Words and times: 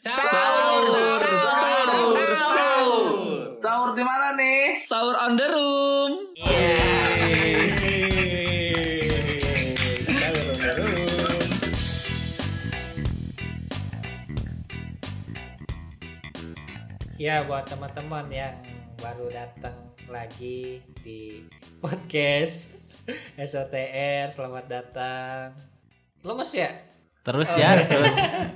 Sahur, 0.00 1.20
sahur, 1.20 2.24
sahur. 2.32 3.52
Sahur 3.52 3.90
di 3.92 4.00
mana 4.00 4.32
nih? 4.32 4.80
Sahur 4.80 5.12
on 5.12 5.36
the 5.36 5.44
room. 5.44 6.12
Sahur 10.00 10.56
on 10.56 10.56
the 10.56 10.72
room. 10.80 11.48
Ya 17.20 17.44
buat 17.44 17.68
teman-teman 17.68 18.32
yang 18.32 18.56
baru 19.04 19.28
datang 19.28 19.84
lagi 20.08 20.80
di 21.04 21.44
podcast 21.84 22.72
SOTR 23.36 24.32
selamat 24.32 24.64
datang. 24.64 25.60
Lemes 26.24 26.56
ya? 26.56 26.89
Terus 27.20 27.48
ya, 27.52 27.76
terus. 27.84 28.14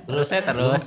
Terus 0.09 0.27
ya 0.33 0.41
terus. 0.41 0.83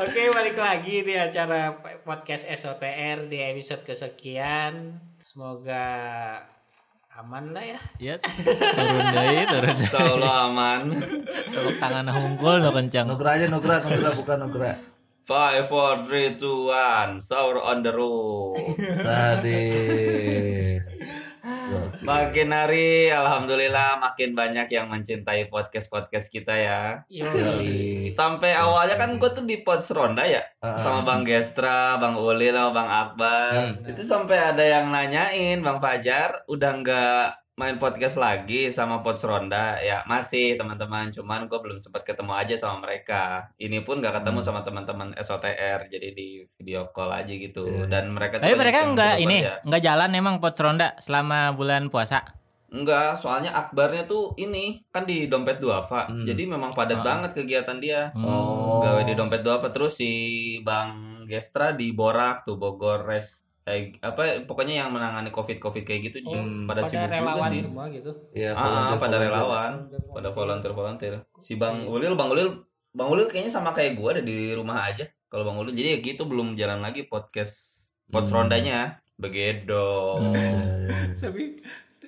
Oke 0.00 0.22
balik 0.32 0.56
lagi 0.60 1.00
di 1.04 1.16
acara 1.16 1.76
podcast 2.04 2.44
SOTR 2.44 3.32
di 3.32 3.40
episode 3.40 3.84
kesekian. 3.84 5.00
Semoga 5.24 5.88
aman 7.16 7.52
lah 7.52 7.64
ya. 7.64 7.80
Ya, 8.00 8.14
turun 8.20 9.06
deui, 9.12 9.44
turun 9.48 9.76
deui. 9.76 9.84
Insyaallah 9.88 10.34
aman. 10.52 10.82
Tepuk 11.52 11.76
tangan 11.80 12.08
hungkul 12.12 12.60
no 12.60 12.76
kencang. 12.76 13.08
Nugra 13.08 13.40
aja 13.40 13.48
Nugra, 13.48 13.80
Nugra 13.80 14.10
bukan 14.16 14.36
Nugra. 14.44 14.72
Five, 15.30 15.70
four, 15.70 16.10
three, 16.10 16.34
two, 16.36 16.68
one. 16.68 17.22
Sahur 17.22 17.62
on 17.62 17.86
the 17.86 17.92
room. 17.94 18.56
Sadis. 18.98 20.82
Makin 22.00 22.48
hari, 22.50 23.08
alhamdulillah 23.08 24.00
makin 24.00 24.34
banyak 24.34 24.68
yang 24.72 24.90
mencintai 24.90 25.46
podcast 25.48 25.86
podcast 25.88 26.28
kita 26.28 26.54
ya. 26.54 27.04
Yo. 27.06 27.28
Yoi. 27.30 28.12
Sampai 28.14 28.52
awalnya 28.52 28.96
kan 29.00 29.16
gue 29.16 29.30
tuh 29.32 29.44
di 29.46 29.62
Pods 29.62 29.90
Ronda 29.94 30.26
ya, 30.26 30.42
sama 30.60 31.06
Bang 31.06 31.22
Gestra, 31.24 31.96
Bang 31.96 32.18
Ulil, 32.18 32.52
sama 32.52 32.72
Bang 32.74 32.90
Akbar. 32.90 33.52
Hmm. 33.74 33.88
Itu 33.88 34.02
sampai 34.04 34.36
ada 34.36 34.64
yang 34.64 34.92
nanyain, 34.92 35.60
Bang 35.64 35.78
Fajar 35.80 36.44
udah 36.50 36.70
nggak 36.82 37.39
main 37.60 37.76
podcast 37.76 38.16
lagi 38.16 38.60
sama 38.68 39.04
Pods 39.04 39.20
Ronda 39.22 39.76
ya 39.78 40.00
masih 40.04 40.56
teman-teman 40.56 41.12
cuman 41.12 41.44
gue 41.44 41.58
belum 41.58 41.76
sempat 41.76 42.02
ketemu 42.02 42.32
aja 42.32 42.56
sama 42.56 42.80
mereka 42.80 43.52
ini 43.56 43.78
pun 43.78 44.00
nggak 44.00 44.16
ketemu 44.16 44.38
Hmm. 44.38 44.46
sama 44.46 44.60
teman-teman 44.62 45.08
SOTR 45.14 45.78
jadi 45.86 46.08
di 46.10 46.28
video 46.54 46.88
call 46.88 47.12
aja 47.12 47.28
gitu 47.28 47.68
Iya. 47.68 47.84
dan 47.86 48.08
mereka 48.08 48.40
Tapi 48.40 48.56
mereka 48.56 48.88
berubah 48.88 49.20
ini, 49.20 49.38
enggak 49.60 49.82
jalan 49.82 50.10
emang 50.10 50.36
pot 50.38 50.56
ronda 50.56 50.96
selama 50.96 51.52
bulan 51.52 51.86
puasa. 51.86 52.24
enggak 52.70 53.18
soalnya 53.18 53.50
Akbarnya 53.52 54.06
tuh 54.06 54.32
ini 54.36 54.80
kan 54.88 55.02
di 55.02 55.26
dompet 55.26 55.58
duafa 55.58 56.06
Hmm. 56.06 56.22
jadi 56.22 56.46
memang 56.46 56.70
padat 56.70 56.98
Ah. 56.98 57.04
banget 57.04 57.30
kegiatan 57.34 57.76
dia 57.76 58.14
Oh. 58.14 58.78
gawe 58.80 59.02
di 59.02 59.12
dompet 59.12 59.42
duafa 59.42 59.68
terus 59.68 59.94
si 59.94 60.10
Bang 60.60 60.96
Gestra 61.26 61.70
di 61.70 61.90
Borak 61.90 62.42
tuh 62.42 62.54
Bogor 62.54 63.04
Res 63.04 63.42
eh, 63.70 63.82
apa 64.00 64.22
pokoknya 64.42 64.74
yang 64.78 64.90
menangani 64.90 65.28
covid 65.28 65.56
covid 65.56 65.82
kayak 65.82 66.00
gitu 66.04 66.18
Oh, 66.22 66.34
Hmm, 66.34 66.64
pada, 66.64 66.80
pada 66.80 66.88
sibuk 66.88 67.00
juga 67.00 67.14
relawan 67.14 67.50
sih. 67.50 67.62
semua 67.62 67.84
gitu. 67.88 68.10
Iya, 68.32 68.50
ah, 68.50 68.58
volunteer, 68.60 68.90
pada 68.92 69.16
volunteer. 69.16 69.30
relawan 69.30 69.72
pada 70.10 70.28
volunteer. 70.30 70.72
volunteer 70.72 71.14
si 71.40 71.52
bang 71.54 71.76
Ulil 71.84 72.12
bang 72.12 72.28
Ulil 72.28 72.48
bang 72.90 73.08
Ulil 73.08 73.26
kayaknya 73.26 73.50
sama 73.50 73.70
kayak 73.70 73.94
gua 73.94 74.12
ada 74.12 74.22
di 74.22 74.50
rumah 74.50 74.84
aja 74.84 75.02
kalau 75.26 75.44
bang 75.44 75.56
Ulil. 75.56 75.72
Jadi 75.72 75.88
ya 75.88 75.98
gitu 76.04 76.22
belum 76.24 76.54
jalan 76.54 76.80
lagi 76.80 77.04
podcast 77.04 77.54
podcast 78.04 78.28
Hmm. 78.28 78.38
rondanya. 78.40 78.78
Begitu. 79.16 79.86
Iya, 80.18 80.32
iya, 80.32 80.58
iya. 80.80 80.98
Tapi 81.20 81.44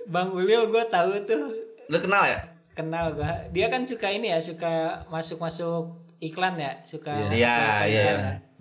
Bang 0.04 0.28
Ulil 0.30 0.66
gue 0.66 0.84
tahu 0.86 1.14
tuh. 1.22 1.54
Lu 1.86 1.96
kenal 1.96 2.24
ya? 2.24 2.38
Kenal 2.72 3.12
gua. 3.12 3.46
Dia 3.48 3.68
kan 3.68 3.84
suka 3.84 4.08
ini 4.08 4.28
ya, 4.28 4.38
suka 4.38 5.04
masuk-masuk 5.06 5.92
iklan 6.18 6.56
ya, 6.56 6.72
suka 6.82 7.12
Iya. 7.28 7.84
Iya, 7.84 8.12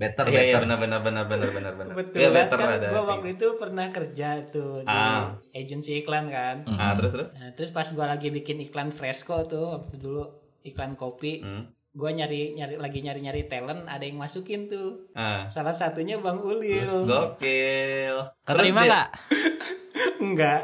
iya. 0.01 0.09
Better, 0.09 0.25
iya 0.25 0.33
iya 0.33 0.41
better. 0.51 0.61
benar 0.63 0.77
benar 0.79 0.99
benar 0.99 1.25
benar 1.25 1.49
benar 1.51 1.73
benar 1.75 1.93
Kebetulan 1.93 2.17
iya 2.17 2.29
better 2.33 2.57
kan 2.57 2.69
ada 2.73 2.87
gue 2.89 3.03
waktu 3.05 3.27
itu 3.31 3.47
pernah 3.55 3.87
kerja 3.87 4.29
tuh 4.47 4.81
di 4.81 4.89
Ah. 4.89 5.37
agensi 5.53 5.91
iklan 5.95 6.25
kan. 6.27 6.65
ah 6.71 6.91
terus 6.93 7.11
terus 7.11 7.29
Nah, 7.33 7.53
terus 7.53 7.69
pas 7.69 7.85
gua 7.87 8.07
lagi 8.07 8.27
bikin 8.29 8.57
iklan 8.59 8.89
Fresco 8.91 9.45
tuh 9.45 9.77
waktu 9.77 9.95
dulu 9.95 10.25
iklan 10.63 10.93
kopi, 10.95 11.39
hmm. 11.39 11.63
gua 11.91 12.09
nyari 12.09 12.53
nyari 12.53 12.75
lagi 12.75 12.99
nyari 12.99 13.19
nyari 13.19 13.43
talent, 13.45 13.85
ada 13.85 14.01
yang 14.01 14.17
masukin 14.17 14.65
tuh. 14.67 15.05
ah 15.13 15.45
Salah 15.47 15.71
satunya 15.71 16.17
Bang 16.17 16.39
Ulil. 16.39 17.05
gokil 17.05 18.15
Keterima 18.41 18.81
dia- 18.83 19.11
enggak? 20.19 20.59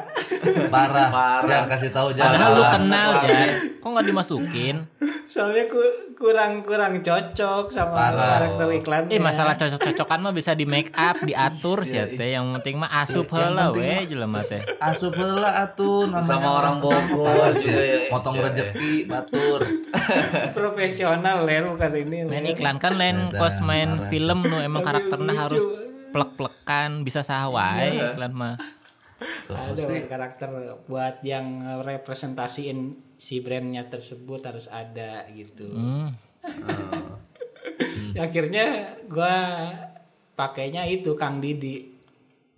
Parah. 0.67 1.09
Parah. 1.09 1.47
Jangan 1.47 1.67
kasih 1.69 1.89
tahu 1.89 2.07
jangan. 2.11 2.31
Padahal 2.31 2.51
lu 2.51 2.63
kenal, 2.69 3.09
Jangan. 3.15 3.27
Jar. 3.27 3.49
Kok 3.77 3.87
enggak 3.87 4.05
dimasukin? 4.05 4.75
Soalnya 5.27 5.63
ku- 5.67 5.97
kurang 6.15 6.63
kurang 6.63 6.93
cocok 6.99 7.67
sama 7.67 7.93
Parah. 7.93 8.29
karakter 8.39 8.67
iklannya. 8.73 9.11
Eh, 9.11 9.19
masalah 9.19 9.53
cocok-cocokan 9.53 10.19
mah 10.19 10.31
bisa 10.31 10.51
di 10.51 10.63
make 10.63 10.89
up, 10.91 11.19
diatur 11.19 11.83
sih 11.83 11.99
Iya, 11.99 12.05
teh. 12.09 12.29
Yang 12.31 12.45
penting 12.57 12.75
mah 12.77 12.91
asup 12.97 13.27
Yang 13.27 13.35
heula 13.43 13.65
we 13.69 13.83
mah- 13.83 14.05
jelema 14.07 14.39
teh. 14.41 14.61
Asup 14.79 15.13
heula 15.13 15.49
atuh 15.59 16.07
namanya 16.07 16.25
sama 16.25 16.49
orang 16.55 16.75
Bogor 16.79 17.03
juga 17.51 17.53
sih. 17.55 17.69
ya 17.69 17.99
Motong 18.09 18.33
Iya, 18.33 18.43
rezeki 18.45 18.91
batur. 19.05 19.59
profesional 20.57 21.37
ler 21.43 21.63
bukan 21.67 21.91
ini. 21.93 22.17
Main 22.23 22.45
iklan 22.47 22.77
kan 22.77 22.95
lain 22.95 23.29
kos 23.31 23.59
main 23.61 24.07
film 24.07 24.41
nu 24.41 24.57
emang 24.59 24.81
karakternya 24.81 25.33
harus 25.37 25.63
plek-plekan, 26.07 27.03
bisa 27.03 27.19
Iya. 27.19 28.15
iklan 28.15 28.31
mah. 28.31 28.55
Ada 29.49 29.83
karakter 30.05 30.49
buat 30.85 31.21
yang 31.25 31.63
representasiin 31.81 32.95
si 33.17 33.41
brandnya 33.41 33.89
tersebut 33.89 34.45
harus 34.45 34.69
ada 34.69 35.25
gitu. 35.33 35.67
Hmm. 35.73 36.13
Ah. 36.45 37.17
Akhirnya 38.25 38.97
gua 39.09 39.35
pakainya 40.37 40.85
itu 40.85 41.17
Kang 41.17 41.41
Didi. 41.41 41.97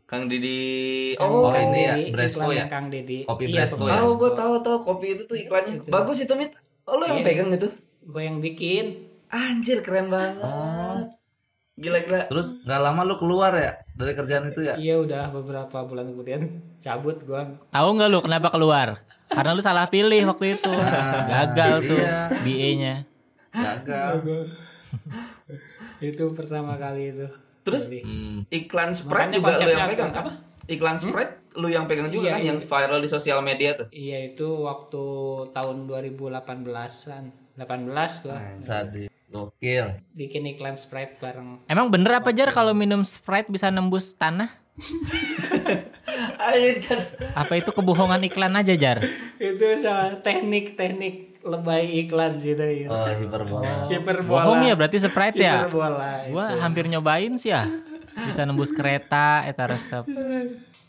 Kang 0.10 0.26
Didi 0.26 1.14
Kang 1.14 1.30
Oh, 1.30 1.54
Kang 1.54 1.70
ini 1.70 1.82
ya, 1.86 1.96
Bresco 2.10 2.50
ya? 2.50 2.66
Kang 2.66 2.90
Didi. 2.90 3.30
Kopi 3.30 3.46
iya, 3.46 3.64
Bresco 3.64 3.86
ya? 3.86 4.02
Oh, 4.02 4.18
gue 4.18 4.32
tahu 4.34 4.54
tahu 4.66 4.78
kopi 4.82 5.08
itu 5.14 5.24
tuh 5.30 5.38
iklannya 5.38 5.86
Itu. 5.86 5.90
bagus 5.94 6.18
itu 6.18 6.34
mit. 6.34 6.58
Oh, 6.90 6.98
lu 6.98 7.06
yang 7.06 7.22
Iya. 7.22 7.28
pegang 7.30 7.50
itu? 7.54 7.70
Gue 8.10 8.24
yang 8.26 8.42
bikin. 8.42 9.06
Anjir 9.30 9.86
keren 9.86 10.10
banget. 10.10 10.42
Oh. 10.42 11.06
Gila 11.80 12.00
gila. 12.04 12.22
Terus 12.28 12.48
nggak 12.68 12.82
lama 12.84 13.02
lu 13.08 13.16
keluar 13.16 13.56
ya 13.56 13.72
dari 13.96 14.12
kerjaan 14.12 14.52
itu 14.52 14.62
ya? 14.62 14.76
Iya 14.76 15.00
udah 15.00 15.32
beberapa 15.32 15.78
bulan 15.88 16.12
kemudian 16.12 16.42
cabut 16.84 17.24
gua. 17.24 17.56
Tahu 17.72 17.88
nggak 17.96 18.10
lu 18.12 18.20
kenapa 18.20 18.52
keluar? 18.52 19.00
Karena 19.32 19.56
lu 19.56 19.62
salah 19.64 19.88
pilih 19.88 20.28
waktu 20.28 20.60
itu. 20.60 20.72
Gagal 21.32 21.74
tuh 21.88 22.02
iya. 22.02 22.20
BA-nya. 22.44 22.96
Gagal. 23.56 24.14
itu 26.00 26.24
pertama 26.36 26.76
kali 26.76 27.16
itu. 27.16 27.28
Terus 27.64 27.88
Hmm. 27.88 28.44
iklan 28.50 28.92
makanya 29.06 29.38
juga 29.38 29.52
lu 29.54 29.72
yang 29.72 29.90
pegang 29.92 30.12
apa? 30.12 30.32
Iklan 30.70 30.98
Sprite 30.98 31.34
lu 31.58 31.68
yang 31.68 31.86
pegang 31.90 32.10
juga 32.10 32.30
Iya, 32.30 32.34
kan 32.34 32.42
iya. 32.42 32.50
yang 32.54 32.60
viral 32.62 33.00
di 33.02 33.10
sosial 33.10 33.40
media 33.42 33.74
tuh. 33.76 33.88
Iya 33.90 34.34
itu 34.34 34.48
waktu 34.64 35.04
tahun 35.52 35.78
2018-an. 35.86 37.24
18 37.60 38.24
gua 38.24 38.38
Sadis. 38.64 39.09
Gokil. 39.30 40.02
bikin 40.18 40.50
iklan 40.50 40.74
Sprite 40.74 41.22
bareng. 41.22 41.62
Emang 41.70 41.94
bener 41.94 42.18
apa 42.18 42.34
jar 42.34 42.50
kalau 42.50 42.74
minum 42.74 43.06
Sprite 43.06 43.54
bisa 43.54 43.70
nembus 43.70 44.18
tanah? 44.18 44.50
Apa 47.38 47.54
itu 47.62 47.70
kebohongan 47.70 48.26
iklan 48.26 48.58
aja 48.58 48.74
jar? 48.74 49.06
itu 49.38 49.66
salah 49.86 50.18
teknik-teknik 50.26 51.40
lebay 51.46 52.04
iklan 52.06 52.42
gitu 52.42 52.64
ya. 52.64 52.88
Oh, 52.90 53.08
hiperbola. 53.08 53.88
Hiperbola. 53.88 54.44
Bohong 54.44 54.62
ya 54.68 54.74
berarti 54.76 54.98
Sprite 55.00 55.40
ya? 55.40 55.68
Hiperbola. 55.68 56.12
Gua 56.34 56.46
itu. 56.52 56.60
hampir 56.60 56.86
nyobain 56.90 57.34
sih 57.40 57.54
ya. 57.54 57.70
Bisa 58.20 58.44
nembus 58.44 58.76
kereta 58.76 59.48
eta 59.48 59.64
resep. 59.70 60.04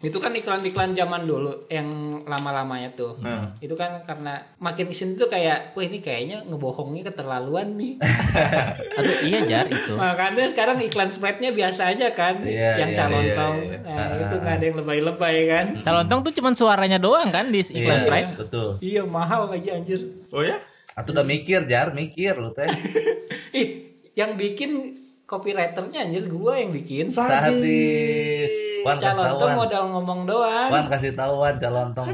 Itu 0.01 0.17
kan 0.17 0.33
iklan-iklan 0.33 0.97
zaman 0.97 1.29
dulu 1.29 1.69
yang 1.69 1.85
lama-lamanya 2.25 2.97
tuh. 2.97 3.21
Hmm. 3.21 3.53
Itu 3.61 3.77
kan 3.77 4.01
karena 4.01 4.41
makin 4.57 4.89
ke 4.89 4.97
sini 4.97 5.13
tuh 5.15 5.29
kayak, 5.29 5.77
wah 5.77 5.85
ini 5.85 6.01
kayaknya 6.01 6.41
ngebohongnya 6.49 7.05
keterlaluan 7.05 7.77
nih. 7.77 8.01
Aduh 8.97 9.17
iya 9.21 9.45
jar 9.45 9.69
itu. 9.69 9.93
Makanya 9.93 10.49
sekarang 10.49 10.81
iklan 10.81 11.13
Sprite-nya 11.13 11.53
biasa 11.53 11.93
aja 11.93 12.17
kan, 12.17 12.41
Iya, 12.41 12.81
yang 12.81 12.91
iya, 12.91 12.97
calontong. 12.97 13.57
iya, 13.61 13.77
iya. 13.77 13.79
Nah, 13.85 14.07
Ah. 14.09 14.17
itu 14.17 14.35
nggak 14.41 14.55
ada 14.57 14.65
yang 14.65 14.77
lebay-lebay 14.81 15.37
kan. 15.45 15.67
Calontong 15.85 16.21
tuh 16.25 16.33
cuman 16.33 16.55
suaranya 16.57 16.97
doang 16.97 17.29
kan 17.29 17.53
di 17.53 17.61
iklan 17.61 18.01
Iya, 18.01 18.01
Sprite. 18.01 18.31
Betul. 18.41 18.69
Iya 18.81 19.03
mahal 19.05 19.53
lagi 19.53 19.69
anjir. 19.69 20.01
Oh 20.33 20.41
ya? 20.41 20.65
Atau 20.97 21.13
udah 21.13 21.29
mikir, 21.29 21.69
Jar, 21.69 21.93
mikir 21.93 22.41
lu 22.41 22.57
teh. 22.57 22.73
Ih, 23.61 23.69
yang 24.17 24.41
bikin 24.41 24.97
copywriternya 25.29 26.09
anjir 26.09 26.25
gua 26.25 26.57
yang 26.57 26.73
bikin. 26.73 27.13
Sadis. 27.13 28.70
Wan 28.83 28.97
kasih 28.97 29.13
tahu 29.13 29.21
Calontong 29.21 29.49
Wan. 29.49 29.59
modal 29.59 29.85
ngomong 29.91 30.21
doang. 30.25 30.69
Wan 30.69 30.87
kasih 30.89 31.13
tahu 31.13 31.33
Wan 31.39 31.57
calontong. 31.57 32.09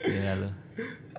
Gila 0.00 0.32
lu. 0.40 0.48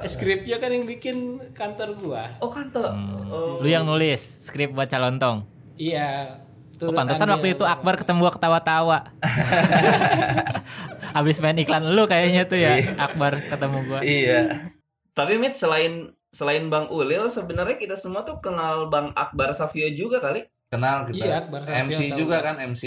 Skripnya 0.06 0.60
kan 0.60 0.70
yang 0.70 0.84
bikin 0.84 1.18
kantor 1.56 1.96
gua. 1.96 2.24
Oh 2.40 2.52
kantor. 2.52 2.92
Hmm. 2.92 3.32
Oh. 3.32 3.58
Lu 3.64 3.68
yang 3.68 3.88
nulis 3.88 4.20
skrip 4.40 4.76
buat 4.76 4.86
calontong. 4.86 5.48
Iya. 5.76 6.44
Oh, 6.76 6.92
pantesan 6.92 7.32
waktu 7.32 7.56
itu 7.56 7.64
Akbar 7.64 7.96
ketemu 7.96 8.28
gua 8.28 8.34
ketawa-tawa. 8.36 8.98
Abis 11.18 11.40
main 11.40 11.56
iklan 11.56 11.96
lu 11.96 12.04
kayaknya 12.06 12.44
tuh 12.44 12.60
ya 12.60 12.76
Akbar 13.00 13.40
ketemu 13.48 13.78
gua. 13.88 14.00
iya. 14.04 14.68
Tapi 15.16 15.40
mit 15.40 15.56
selain 15.56 16.12
selain 16.36 16.68
Bang 16.68 16.92
Ulil 16.92 17.32
sebenarnya 17.32 17.80
kita 17.80 17.96
semua 17.96 18.28
tuh 18.28 18.44
kenal 18.44 18.92
Bang 18.92 19.16
Akbar 19.16 19.56
Savio 19.56 19.88
juga 19.96 20.20
kali. 20.20 20.44
Kenal 20.68 21.08
kita. 21.08 21.24
Iya, 21.24 21.34
Akbar 21.48 21.64
Sapio 21.64 21.80
MC 21.88 22.00
juga 22.12 22.38
kan 22.44 22.60
MC. 22.60 22.84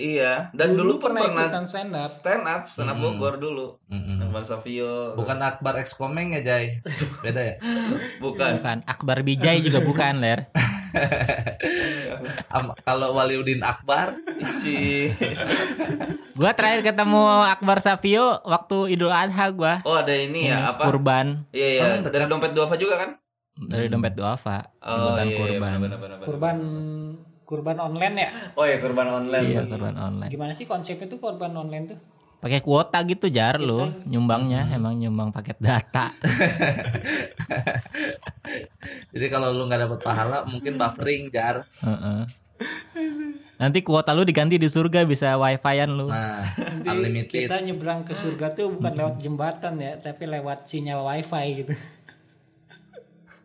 Iya, 0.00 0.48
dan 0.56 0.72
dulu, 0.72 0.96
pun 0.96 1.12
pernah 1.12 1.28
pernah 1.28 1.44
ikutan 1.44 1.64
stand 1.68 1.92
up. 1.92 2.08
stand 2.08 2.44
up, 2.48 2.62
stand 2.72 2.88
up 2.88 2.96
Mm-mm. 2.96 3.20
Bogor 3.20 3.36
dulu. 3.36 3.66
Mm-mm. 3.86 4.24
Akbar 4.24 4.48
Savio. 4.48 5.12
Bukan 5.12 5.36
Akbar 5.38 5.76
X 5.76 5.92
Komeng 5.92 6.32
ya 6.32 6.40
Jay. 6.40 6.80
Beda 7.20 7.40
ya. 7.44 7.54
Bukan. 8.24 8.64
Bukan 8.64 8.78
Akbar 8.88 9.20
Bijay 9.20 9.60
juga 9.60 9.84
bukan, 9.84 10.24
Ler. 10.24 10.48
Kalau 12.82 13.14
Waliudin 13.14 13.62
Akbar 13.62 14.18
Si 14.58 15.06
Gua 16.38 16.50
terakhir 16.50 16.82
ketemu 16.82 17.22
Akbar 17.46 17.78
Savio 17.78 18.42
waktu 18.42 18.96
Idul 18.96 19.14
Adha 19.14 19.54
gua. 19.54 19.84
Oh, 19.86 19.94
ada 19.94 20.10
ini 20.10 20.50
ya, 20.50 20.74
apa? 20.74 20.88
Kurban 20.88 21.46
Iya, 21.54 21.68
iya, 21.68 21.82
Oh, 22.00 22.10
dari 22.10 22.26
dompet 22.26 22.52
duafa 22.56 22.74
juga 22.74 22.96
kan? 22.98 23.10
dari 23.60 23.86
dompet 23.86 24.16
duafa. 24.16 24.72
Oh, 24.80 25.12
iya, 25.14 25.28
iya, 25.28 25.36
kurban. 25.36 25.76
benar, 25.84 25.98
benar, 26.00 26.16
benar. 26.16 26.26
Kurban 26.26 26.56
kurban 27.50 27.76
online 27.82 28.14
ya. 28.14 28.30
Oh 28.54 28.62
ya, 28.62 28.78
kurban 28.78 29.10
online. 29.10 29.42
Iya, 29.42 29.66
kurban 29.66 29.98
online. 29.98 30.30
Gimana 30.30 30.54
sih 30.54 30.64
konsepnya 30.64 31.10
tuh 31.10 31.18
kurban 31.18 31.50
online 31.50 31.84
tuh? 31.90 31.98
Pakai 32.40 32.64
kuota 32.64 32.96
gitu 33.04 33.28
jar 33.28 33.60
lu 33.60 33.84
nyumbangnya 34.08 34.72
emang 34.72 34.96
nyumbang 34.96 35.28
paket 35.28 35.60
data. 35.60 36.08
Jadi 39.12 39.26
kalau 39.28 39.52
lu 39.52 39.68
nggak 39.68 39.84
dapat 39.84 40.00
pahala 40.00 40.48
mungkin 40.48 40.80
buffering 40.80 41.28
jar. 41.28 41.68
Heeh. 41.84 42.24
Nanti 43.60 43.84
kuota 43.84 44.16
lu 44.16 44.24
diganti 44.24 44.56
di 44.56 44.72
surga 44.72 45.04
bisa 45.04 45.36
wifi-an 45.36 45.92
lu. 45.92 46.08
Nah, 46.08 46.48
Nanti 46.56 46.88
unlimited. 46.88 47.44
kita 47.44 47.60
nyebrang 47.60 48.08
ke 48.08 48.16
surga 48.16 48.56
tuh 48.56 48.72
bukan 48.72 48.92
lewat 48.96 49.20
jembatan 49.20 49.76
ya, 49.76 50.00
tapi 50.00 50.24
lewat 50.24 50.64
sinyal 50.64 51.04
wifi 51.04 51.44
gitu. 51.60 51.76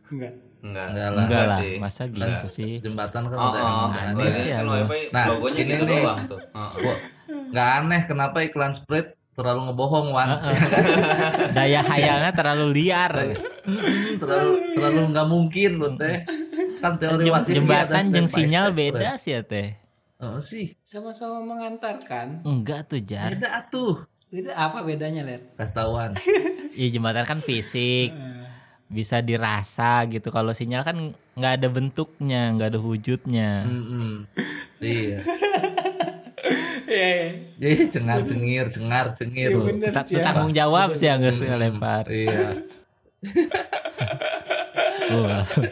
Enggak. 0.08 0.34
Enggak. 0.60 0.86
Enggak 0.88 1.10
lah. 1.10 1.24
Enggak 1.24 1.44
lah, 1.46 1.60
sih. 1.60 1.76
masa 1.78 2.02
gitu 2.06 2.48
sih. 2.48 2.74
Jembatan 2.80 3.24
kan 3.26 3.38
Oh, 3.38 3.48
udah 3.48 3.60
oh, 3.60 3.68
emang 3.68 3.92
aneh 3.92 4.04
aneh. 4.24 4.34
sih 4.36 4.50
ya, 4.50 4.60
Nah, 5.12 5.24
logonya 5.28 5.60
ini 5.60 5.72
gitu 5.72 5.84
nih. 5.84 6.00
doang 6.00 6.20
tuh. 6.26 6.40
Heeh. 6.42 6.72
Gua 6.80 6.96
nggak 7.26 7.70
aneh 7.76 8.02
kenapa 8.06 8.38
iklan 8.40 8.72
Sprite 8.72 9.10
terlalu 9.32 9.60
ngebohong 9.68 10.08
Wan. 10.10 10.30
Daya 11.52 11.82
hayalnya 11.82 12.32
terlalu 12.32 12.66
liar. 12.72 13.12
Terlalu 14.16 14.52
terlalu 14.74 15.02
nggak 15.12 15.28
mungkin 15.28 15.72
lu 15.76 15.90
teh. 15.96 16.24
Kan 16.78 16.98
teori 16.98 17.26
Jem- 17.26 17.48
jembatan 17.56 18.04
by 18.06 18.26
sinyal 18.26 18.66
step, 18.68 18.78
beda 18.78 19.12
sih 19.18 19.32
ya 19.32 19.42
teh. 19.42 19.68
Oh 20.18 20.40
sih, 20.40 20.78
Sama-sama 20.82 21.44
mengantarkan. 21.44 22.42
Enggak 22.42 22.88
tuh 22.88 23.00
jar. 23.00 23.30
beda 23.32 23.68
tuh. 23.68 24.06
Itu 24.28 24.50
apa 24.50 24.82
bedanya, 24.82 25.22
Ler? 25.22 25.42
Kastawan. 25.54 26.16
Iya 26.72 26.88
jembatan 26.92 27.24
kan 27.24 27.40
fisik, 27.40 28.12
bisa 28.86 29.20
dirasa 29.20 30.06
gitu. 30.06 30.30
Kalau 30.30 30.54
sinyal 30.54 30.86
kan 30.86 30.98
nggak 31.36 31.54
ada 31.62 31.68
bentuknya, 31.68 32.54
nggak 32.54 32.70
ada 32.76 32.80
wujudnya. 32.82 33.52
Iya. 34.76 35.18
Iya, 36.86 37.08
iya. 37.10 37.30
Jadi 37.58 37.76
cengar 37.90 38.20
cengir, 38.22 38.66
cengar 38.70 39.06
cengir. 39.18 39.50
Iya, 39.50 39.90
Jar. 39.90 40.22
tanggung 40.22 40.54
jawab 40.54 40.94
sih 40.94 41.10
yang 41.10 41.24
nggak 41.24 41.42
Mm-mm. 41.42 41.58
lempar. 41.58 42.06
Iya. 42.12 42.62
Langsung 45.06 45.66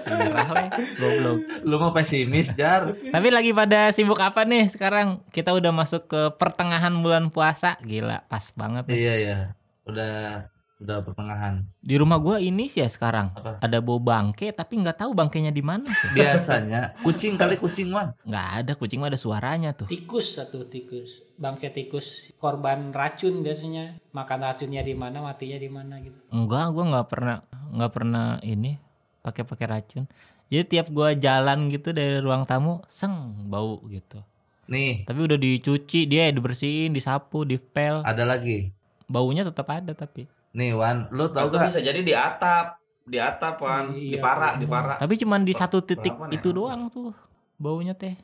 Senyerah 0.00 0.48
weh, 0.54 0.68
goblok. 0.96 1.38
Lu 1.64 1.76
mau 1.76 1.92
pesimis, 1.92 2.52
Jar? 2.52 2.92
Tapi 2.92 3.28
lagi 3.28 3.52
pada 3.52 3.92
sibuk 3.92 4.20
apa 4.20 4.44
nih 4.44 4.68
sekarang? 4.68 5.20
Kita 5.28 5.52
udah 5.52 5.72
masuk 5.72 6.08
ke 6.08 6.22
pertengahan 6.36 6.92
bulan 6.94 7.28
puasa, 7.28 7.76
gila, 7.80 8.24
pas 8.28 8.48
banget. 8.54 8.88
Iya 8.88 9.14
ya. 9.18 9.38
Udah 9.84 10.48
udah 10.84 11.00
pertengahan. 11.00 11.64
Di 11.80 11.96
rumah 11.96 12.20
gua 12.20 12.36
ini 12.36 12.68
sih 12.68 12.78
ya 12.78 12.86
sekarang 12.86 13.32
Apa? 13.32 13.58
ada 13.58 13.78
bau 13.80 13.96
bangke, 13.96 14.52
tapi 14.52 14.76
nggak 14.76 15.00
tahu 15.00 15.10
bangkainya 15.10 15.48
di 15.48 15.64
mana 15.64 15.88
sih. 15.90 16.12
Biasanya 16.12 16.92
kucing 17.00 17.34
kali 17.34 17.56
kucing 17.56 17.88
Wan. 17.88 18.12
Nggak 18.22 18.46
ada 18.60 18.72
kucing 18.76 19.00
mah 19.00 19.08
ada 19.08 19.16
suaranya 19.16 19.72
tuh. 19.72 19.88
Tikus 19.88 20.36
satu 20.36 20.68
tikus. 20.68 21.24
Bangke 21.34 21.66
tikus 21.68 22.28
korban 22.36 22.92
racun 22.92 23.40
biasanya. 23.40 23.98
Makan 24.12 24.38
racunnya 24.38 24.84
di 24.84 24.94
mana, 24.94 25.18
matinya 25.18 25.56
di 25.56 25.66
mana 25.66 25.98
gitu. 25.98 26.14
Enggak, 26.28 26.70
gua 26.70 26.84
nggak 26.92 27.08
pernah 27.08 27.36
nggak 27.74 27.92
pernah 27.92 28.26
ini 28.40 28.76
pakai 29.18 29.42
pakai 29.42 29.66
racun. 29.66 30.04
Jadi 30.46 30.64
tiap 30.70 30.92
gua 30.92 31.16
jalan 31.16 31.72
gitu 31.72 31.90
dari 31.90 32.20
ruang 32.20 32.44
tamu, 32.44 32.84
seng 32.86 33.16
bau 33.48 33.80
gitu. 33.88 34.20
Nih, 34.64 35.04
Tapi 35.04 35.20
udah 35.20 35.36
dicuci, 35.36 36.08
dia 36.08 36.32
dibersihin, 36.32 36.92
disapu, 36.92 37.44
dipel. 37.44 38.00
ada 38.00 38.24
lagi. 38.24 38.72
Baunya 39.04 39.44
tetap 39.44 39.68
ada 39.68 39.92
tapi. 39.92 40.24
Nih 40.54 40.70
Wan, 40.70 41.10
lu 41.10 41.26
tau 41.34 41.50
gak? 41.50 41.66
bisa 41.68 41.82
jadi 41.82 41.98
di 41.98 42.14
atap, 42.14 42.78
di 43.02 43.18
atap 43.18 43.58
kan, 43.58 43.90
di 43.90 44.14
Iya, 44.14 44.22
para, 44.22 44.54
iya. 44.54 44.60
di 44.62 44.66
para. 44.70 44.94
Tapi 44.96 45.14
cuman 45.18 45.42
di 45.42 45.50
satu 45.50 45.82
titik 45.82 46.14
Berapa 46.14 46.30
itu 46.30 46.48
doang 46.54 46.86
tuh 46.86 47.10
baunya 47.58 47.92
teh. 47.92 48.14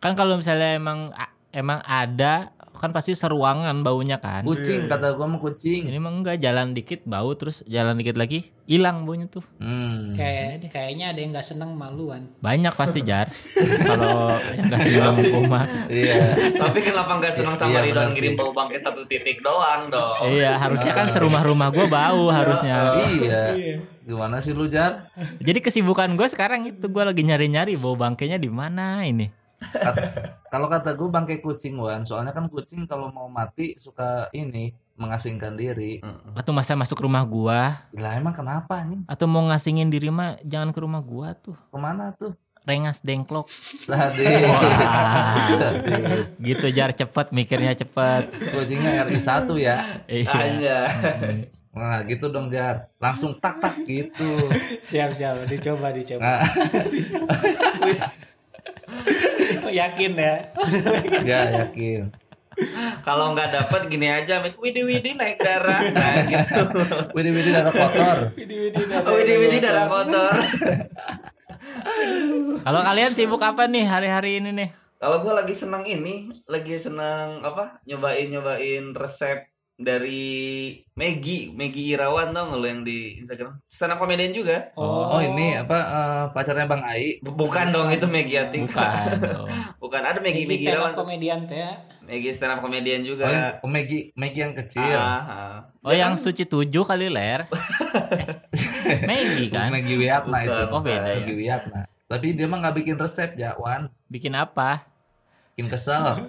Kan 0.00 0.16
kalau 0.16 0.40
misalnya 0.40 0.72
emang 0.72 1.12
emang 1.52 1.84
ada 1.84 2.55
kan 2.76 2.90
pasti 2.90 3.12
seruangan 3.12 3.80
baunya 3.80 4.16
kan. 4.16 4.44
Kucing 4.44 4.86
Iya. 4.86 4.92
kata 4.92 5.16
gua 5.16 5.26
mau 5.26 5.40
kucing. 5.40 5.88
Ini 5.88 5.96
emang 5.96 6.20
enggak 6.20 6.38
jalan 6.38 6.70
dikit 6.70 7.02
bau 7.02 7.32
terus 7.32 7.64
jalan 7.64 7.96
dikit 7.96 8.14
lagi 8.14 8.52
hilang 8.64 9.02
baunya 9.02 9.26
tuh. 9.26 9.40
Hmm. 9.58 10.12
Kayak 10.12 10.68
kayaknya 10.68 11.10
ada 11.10 11.18
yang 11.18 11.30
nggak 11.30 11.46
seneng 11.46 11.72
maluan. 11.72 12.28
Banyak 12.38 12.74
pasti 12.74 13.00
jar. 13.00 13.26
kalau 13.88 14.36
yang 14.52 14.68
kasih 14.68 14.90
bilang 14.96 15.16
rumah. 15.18 15.64
Iya. 15.88 16.16
Tapi 16.54 16.78
kenapa 16.80 17.12
nggak 17.16 17.32
senang 17.32 17.54
sama 17.54 17.72
Iya, 17.72 17.80
Ridwan 17.88 18.08
ngirim 18.12 18.34
bau 18.34 18.50
bangke 18.52 18.76
satu 18.76 19.02
titik 19.06 19.40
doang 19.40 19.88
dong? 19.88 20.30
Iya, 20.30 20.56
harusnya 20.56 20.92
kan 20.92 21.08
serumah-rumah 21.10 21.68
gua 21.70 21.86
bau 21.86 22.28
harusnya. 22.28 22.76
iya. 23.08 23.42
Gimana 24.06 24.38
sih 24.38 24.54
lu, 24.54 24.70
Jar? 24.70 25.10
Jadi 25.42 25.58
kesibukan 25.58 26.06
gue 26.14 26.28
sekarang 26.30 26.62
itu 26.70 26.86
gua 26.86 27.10
lagi 27.10 27.26
nyari-nyari 27.26 27.74
bau 27.74 27.98
bangkainya 27.98 28.38
di 28.38 28.46
mana 28.46 29.02
ini. 29.02 29.26
Kalau 30.46 30.66
kata 30.66 30.92
gua 30.92 31.08
bangkai 31.10 31.38
kucing 31.38 31.74
Wan, 31.76 32.02
soalnya 32.02 32.30
kan 32.30 32.46
kucing 32.46 32.84
kalau 32.84 33.08
mau 33.08 33.26
mati 33.26 33.74
suka 33.76 34.26
ini 34.30 34.70
mengasingkan 34.94 35.52
diri. 35.52 36.00
Atau 36.32 36.50
masa 36.50 36.72
masuk 36.72 36.96
rumah 37.00 37.20
gua 37.22 37.84
Lah 37.92 38.16
emang 38.16 38.32
kenapa 38.32 38.80
nih? 38.82 39.04
atau 39.04 39.24
mau 39.24 39.44
ngasingin 39.44 39.86
diri 39.86 40.08
mah 40.08 40.36
jangan 40.40 40.70
ke 40.70 40.78
rumah 40.78 41.00
gua 41.00 41.32
tuh. 41.32 41.54
Ke 41.68 41.76
mana 41.76 42.12
tuh? 42.12 42.32
Rengas 42.62 42.98
dengklok. 42.98 43.46
Sadis. 43.80 44.26
Wah. 44.26 44.60
Sadis. 45.54 46.24
gitu 46.40 46.66
jar 46.70 46.90
cepet 46.90 47.26
mikirnya 47.30 47.72
cepet 47.72 48.26
Kucingnya 48.50 49.06
RI 49.06 49.18
1 49.22 49.46
ya. 49.56 49.76
iya 50.08 50.26
Aja. 50.26 50.78
Nah, 51.70 52.00
gitu 52.08 52.26
dong, 52.26 52.48
Jar. 52.48 52.88
Langsung 52.96 53.36
tak 53.36 53.60
tak 53.60 53.84
gitu. 53.84 54.48
Siap 54.88 55.12
siap, 55.12 55.44
dicoba 55.44 55.92
dicoba. 55.92 56.24
Nah, 56.24 56.40
Yakin 59.76 60.12
ya? 60.16 60.34
ya 61.30 61.40
yakin. 61.62 62.08
Kalau 63.04 63.36
nggak 63.36 63.52
dapat 63.52 63.92
gini 63.92 64.08
aja. 64.08 64.40
Widi 64.56 64.80
Widi 64.80 65.12
naik 65.12 65.36
darah. 65.36 65.92
Nah, 65.92 66.24
gitu. 66.24 66.60
Widih 67.12 67.32
widih 67.36 67.52
darah 67.52 67.72
kotor. 67.76 68.18
Widi-widi 68.32 68.80
Oh, 69.04 69.12
Widi 69.12 69.34
Widi 69.36 69.58
darah 69.60 69.86
kotor. 69.92 70.32
kalau 72.66 72.80
kalian 72.82 73.12
sibuk 73.12 73.42
apa 73.44 73.68
nih 73.68 73.84
hari-hari 73.86 74.40
ini 74.40 74.50
nih 74.50 74.70
Kalau 74.96 75.20
gue 75.20 75.28
lagi 75.28 75.52
seneng 75.52 75.84
ini, 75.84 76.32
lagi 76.48 76.80
seneng 76.80 77.44
apa? 77.44 77.84
Nyobain 77.84 78.32
nyobain 78.32 78.96
resep 78.96 79.44
dari 79.76 80.24
Maggie, 80.92 81.52
Maggie 81.52 81.92
Irawan 81.92 82.32
tau 82.32 82.48
nggak 82.48 82.58
lo 82.58 82.66
yang 82.66 82.80
di 82.80 83.20
Instagram? 83.20 83.60
Stand 83.66 83.92
up 83.92 84.00
comedian 84.00 84.32
juga. 84.32 84.72
Oh, 84.72 85.20
ini 85.20 85.52
apa 85.54 85.76
eh, 85.76 86.24
pacarnya 86.32 86.64
Bang 86.64 86.80
Ai? 86.80 87.20
Bukan 87.20 87.66
dong 87.70 87.92
itu 87.92 88.04
Maggie 88.04 88.40
Atika. 88.40 88.64
bukan 88.64 89.20
dong. 89.36 89.48
Bukan 89.76 90.00
ada 90.00 90.18
Maggie 90.18 90.42
Maggie 90.42 90.48
Maggie 90.48 90.60
stand 90.62 90.72
up 90.72 90.80
Irawan. 90.82 90.94
komedian 90.96 91.38
teh 91.44 91.58
ya. 91.58 91.72
Maggie 92.02 92.32
stand 92.32 92.52
up 92.52 92.60
comedian 92.60 93.00
juga. 93.02 93.22
Oh, 93.22 93.30
yang- 93.30 93.56
oh, 93.58 93.68
Maggie, 93.68 94.04
Maggie 94.14 94.42
yang 94.42 94.54
kecil. 94.56 94.96
Ah, 94.96 95.20
ah. 95.20 95.56
oh 95.84 95.92
yang 95.92 96.16
suci 96.16 96.42
tujuh 96.42 96.82
kali 96.82 97.06
ler 97.06 97.44
Maggie 99.08 99.50
kan 99.50 99.68
Maggie 99.68 99.98
Wiatna 99.98 100.38
Bukan. 100.38 100.46
itu. 100.46 100.64
Oh, 100.70 100.80
beda 100.80 101.04
ya. 101.04 101.16
Maggie 101.20 101.36
Wiatna. 101.36 101.80
Tapi 102.06 102.26
dia 102.32 102.46
mah 102.46 102.58
nggak 102.60 102.76
bikin 102.76 102.96
resep 102.96 103.34
ya, 103.34 103.52
Wan. 103.56 103.90
bikin 104.06 104.32
apa 104.32 104.86
Bikin 105.56 105.72
kesel. 105.72 106.04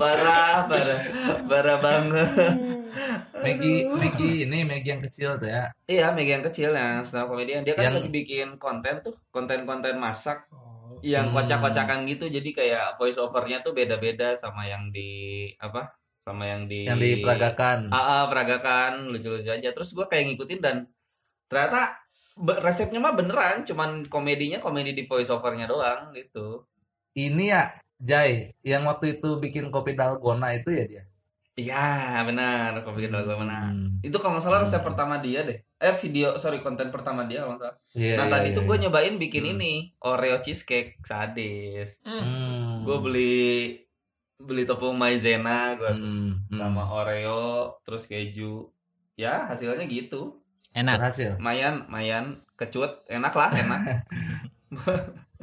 parah, 0.00 0.64
parah, 0.64 1.00
parah 1.44 1.76
banget. 1.76 2.56
Maggie, 3.44 3.84
Maggie 3.84 4.48
ini 4.48 4.64
Maggie 4.64 4.96
yang 4.96 5.04
kecil 5.04 5.36
tuh 5.36 5.44
ya. 5.44 5.68
Iya, 5.84 6.08
Maggie 6.16 6.40
yang 6.40 6.46
kecil 6.48 6.72
yang 6.72 7.04
stand 7.04 7.20
up 7.20 7.28
comedian. 7.28 7.68
Dia 7.68 7.76
kan 7.76 7.92
Yang- 7.92 7.96
lagi 8.00 8.08
bikin 8.08 8.48
konten 8.56 9.04
tuh, 9.04 9.12
konten-konten 9.28 10.00
masak 10.00 10.48
yang 11.04 11.28
Hmm. 11.28 11.36
kocak-kocakan 11.36 12.08
gitu. 12.08 12.32
Jadi 12.32 12.48
kayak 12.56 12.96
voice 12.96 13.20
overnya 13.20 13.60
tuh 13.60 13.76
beda-beda 13.76 14.32
sama 14.32 14.64
yang 14.64 14.88
di 14.88 15.52
apa? 15.60 15.92
Sama 16.24 16.48
yang 16.48 16.64
di 16.64 16.88
Yang 16.88 17.20
diperagakan. 17.20 17.92
Ah, 17.92 18.00
ah, 18.00 18.22
peragakan 18.32 19.12
lucu-lucu 19.12 19.52
aja. 19.52 19.68
Terus 19.68 19.92
gua 19.92 20.08
kayak 20.08 20.32
ngikutin 20.32 20.60
dan 20.64 20.88
ternyata 21.44 21.92
resepnya 22.64 22.98
mah 22.98 23.12
beneran, 23.12 23.68
cuman 23.68 24.08
komedinya 24.08 24.58
komedi 24.58 24.92
di 24.92 25.04
voice 25.04 25.28
overnya 25.28 25.68
doang 25.68 26.10
gitu. 26.16 26.64
Ini 27.16 27.44
ya, 27.48 27.62
Jai, 27.98 28.54
yang 28.62 28.86
waktu 28.86 29.18
itu 29.18 29.40
bikin 29.42 29.70
kopi 29.74 29.96
dalgona 29.98 30.54
itu 30.54 30.70
ya 30.70 30.84
dia. 30.86 31.04
Iya 31.58 32.22
benar, 32.22 32.86
kopi 32.86 33.10
gue 33.10 33.36
benar. 33.42 33.74
Hmm. 33.74 33.98
Itu 33.98 34.22
kalau 34.22 34.38
nggak 34.38 34.44
salah 34.46 34.62
resep 34.62 34.78
Hmm. 34.78 34.88
pertama 34.94 35.18
dia 35.18 35.42
deh. 35.42 35.58
Eh 35.82 35.94
video, 35.98 36.38
sorry 36.38 36.62
konten 36.62 36.94
pertama 36.94 37.26
dia 37.26 37.42
kalau 37.42 37.58
nggak 37.58 37.62
salah. 37.66 37.76
Iya, 37.98 38.14
nah 38.14 38.26
iya, 38.26 38.32
tadi 38.32 38.48
iya, 38.50 38.54
tuh 38.54 38.62
iya. 38.62 38.68
gue 38.70 38.76
nyobain 38.86 39.14
bikin 39.18 39.42
Hmm. 39.42 39.52
ini 39.58 39.72
Oreo 40.06 40.38
cheesecake 40.38 41.02
sadis. 41.02 41.98
Hmm. 42.06 42.86
Gue 42.86 42.96
beli 43.02 43.38
beli 44.38 44.62
tepung 44.70 44.94
maizena 44.94 45.74
gue 45.74 45.90
Hmm, 45.90 46.46
hmm. 46.46 46.58
sama 46.62 46.84
Oreo 46.94 47.74
terus 47.82 48.06
keju. 48.06 48.70
Ya 49.18 49.50
hasilnya 49.50 49.82
gitu. 49.90 50.38
Enak. 50.78 51.02
berhasil. 51.02 51.34
Mayan, 51.42 51.90
mayan 51.90 52.38
kecut, 52.54 53.02
enak 53.10 53.34
lah, 53.34 53.50
enak. 53.50 53.80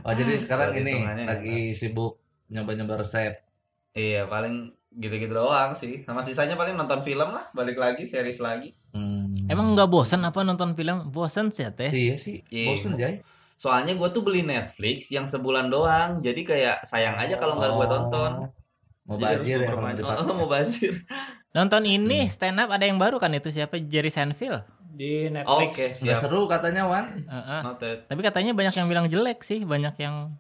Oh 0.02 0.14
jadi 0.14 0.38
sekarang 0.44 0.76
ini 0.76 0.92
hitungannya 1.02 1.26
lagi 1.26 1.58
sibuk 1.72 2.20
nyoba-nyoba 2.48 3.02
resep. 3.02 3.42
iya 3.92 4.26
paling 4.26 4.70
gitu-gitu 4.92 5.32
doang 5.32 5.74
sih. 5.74 6.04
Sama 6.04 6.22
sisanya 6.22 6.54
paling 6.54 6.76
nonton 6.76 7.02
film 7.02 7.30
lah, 7.30 7.48
balik 7.52 7.76
lagi 7.76 8.06
series 8.06 8.38
lagi. 8.38 8.76
Hmm. 8.92 9.32
Emang 9.46 9.74
nggak 9.74 9.88
bosan 9.88 10.24
apa 10.24 10.40
nonton 10.42 10.72
film? 10.72 11.10
Bosan 11.10 11.50
sih 11.50 11.64
ya 11.64 11.72
teh. 11.72 11.90
Iya 11.90 12.16
sih, 12.16 12.44
Iya. 12.48 12.68
bosen 12.70 12.94
Jay. 12.96 13.20
Soalnya 13.56 13.96
gue 13.96 14.10
tuh 14.10 14.20
beli 14.20 14.44
Netflix 14.44 15.08
yang 15.10 15.26
sebulan 15.26 15.68
doang, 15.68 16.20
jadi 16.20 16.42
kayak 16.44 16.78
sayang 16.84 17.16
aja 17.16 17.36
kalau 17.36 17.56
nggak 17.56 17.72
gue 17.72 17.88
tonton. 17.88 18.32
Oh, 19.06 19.16
Mau 19.16 19.18
bajir 19.18 19.58
ya 19.58 19.70
memperbanyak. 19.70 20.00
dipakai. 20.02 20.24
Oh, 20.28 20.36
mau 20.36 20.48
bazir. 20.48 20.94
Nonton 21.52 21.84
Hmm. 21.84 21.96
ini 21.96 22.20
stand 22.28 22.58
up 22.58 22.68
ada 22.68 22.84
yang 22.84 23.00
baru 23.00 23.16
kan 23.16 23.32
itu 23.32 23.48
siapa 23.48 23.80
Jerry 23.80 24.12
Seinfeld. 24.12 24.64
Di 24.96 25.28
Oke, 25.28 25.36
Netflix. 25.36 26.00
Nggak 26.00 26.18
seru 26.18 26.42
katanya 26.46 26.84
Wan. 26.84 27.06
Heeh. 27.22 27.62
Noted. 27.62 27.98
Tapi 28.08 28.22
katanya 28.22 28.52
banyak 28.52 28.74
yang 28.74 28.88
bilang 28.88 29.06
jelek 29.06 29.40
sih, 29.42 29.62
banyak 29.62 29.96
yang 29.98 30.34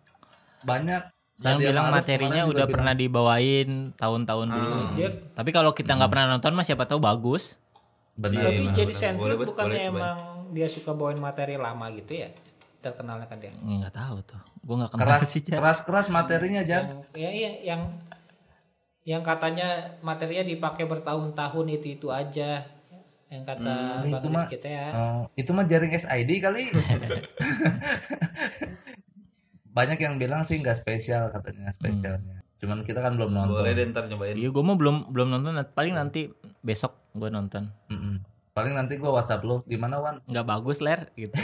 Banyak. 0.63 1.03
yang 1.35 1.59
Sadia 1.59 1.67
bilang 1.67 1.91
Ma'ruf 1.91 1.99
materinya 1.99 2.41
udah 2.47 2.63
bilang, 2.63 2.71
pernah 2.71 2.93
dibawain 2.95 3.69
tahun-tahun 3.93 4.47
dulu. 4.47 4.71
Ah. 4.71 4.89
Dia 4.95 5.09
Tapi 5.35 5.49
kalau 5.51 5.71
kita 5.71 5.91
nggak 5.91 6.07
Hmm. 6.07 6.13
pernah 6.15 6.27
nonton 6.31 6.51
mah 6.51 6.63
siapa 6.63 6.83
tahu 6.83 6.97
bagus. 6.97 7.59
Benar. 8.15 8.39
Iya, 8.39 8.47
tapi 8.47 8.63
jadi 8.71 8.93
Boleh, 9.13 9.35
boleh, 9.35 9.37
bukannya 9.45 9.75
boleh, 9.75 9.91
emang 9.91 10.17
dia 10.49 10.67
suka 10.71 10.95
bawain 10.95 11.19
materi 11.19 11.59
lama 11.59 11.91
gitu 11.91 12.15
ya? 12.15 12.31
Terkenalnya 12.79 13.27
kan 13.27 13.35
dia. 13.37 13.51
Nggak 13.51 13.91
tahu 13.91 14.17
tuh. 14.23 14.39
Gue 14.63 14.75
nggak 14.79 14.91
kenal 14.95 15.03
Keras, 15.05 15.27
sih. 15.27 15.41
Jan. 15.43 15.59
keras 15.59 15.79
keras 15.83 16.07
materinya. 16.07 16.63
Yang 16.63 17.03
ya 17.11 17.29
iya 17.29 17.51
yang 17.67 17.81
yang 19.03 19.21
katanya 19.21 19.99
materinya 19.99 20.41
dipakai 20.41 20.87
bertahun-tahun 20.87 21.65
itu 21.69 21.87
itu 21.93 22.07
aja. 22.07 22.63
Yang 23.35 23.43
kata 23.45 23.59
Hmm, 23.67 24.01
Bang 24.01 24.15
itu 24.15 24.27
mah- 24.31 24.47
teh 24.47 24.71
ya. 24.71 24.87
Oh, 24.95 25.21
itu 25.35 25.51
mah 25.51 25.65
jaring 25.67 25.91
SID 25.91 26.31
kali. 26.39 26.71
Banyak 29.75 29.99
yang 29.99 30.15
bilang 30.15 30.47
sih 30.47 30.55
nggak 30.55 30.79
spesial 30.79 31.27
katanya 31.29 31.67
spesialnya. 31.69 32.39
Cuman 32.63 32.87
kita 32.87 33.03
kan 33.03 33.19
belum 33.19 33.35
nonton. 33.35 33.59
Boleh 33.59 33.75
deh 33.75 33.91
ntar 33.91 34.07
nyobain. 34.07 34.31
Iya, 34.33 34.47
gue 34.47 34.63
mah 34.63 34.79
belum 34.79 35.11
belum 35.11 35.27
nonton. 35.29 35.59
Paling 35.69 35.93
nanti 35.93 36.31
besok 36.63 36.95
gue 37.11 37.27
nonton. 37.27 37.67
Mm-mm. 37.91 38.23
Paling 38.55 38.71
nanti 38.71 38.95
gua 38.95 39.19
WhatsApp 39.19 39.43
lu 39.43 39.59
gimana 39.67 39.99
Wan? 39.99 40.23
Nggak 40.23 40.47
bagus 40.47 40.79
ler 40.79 41.11
gitu. 41.13 41.35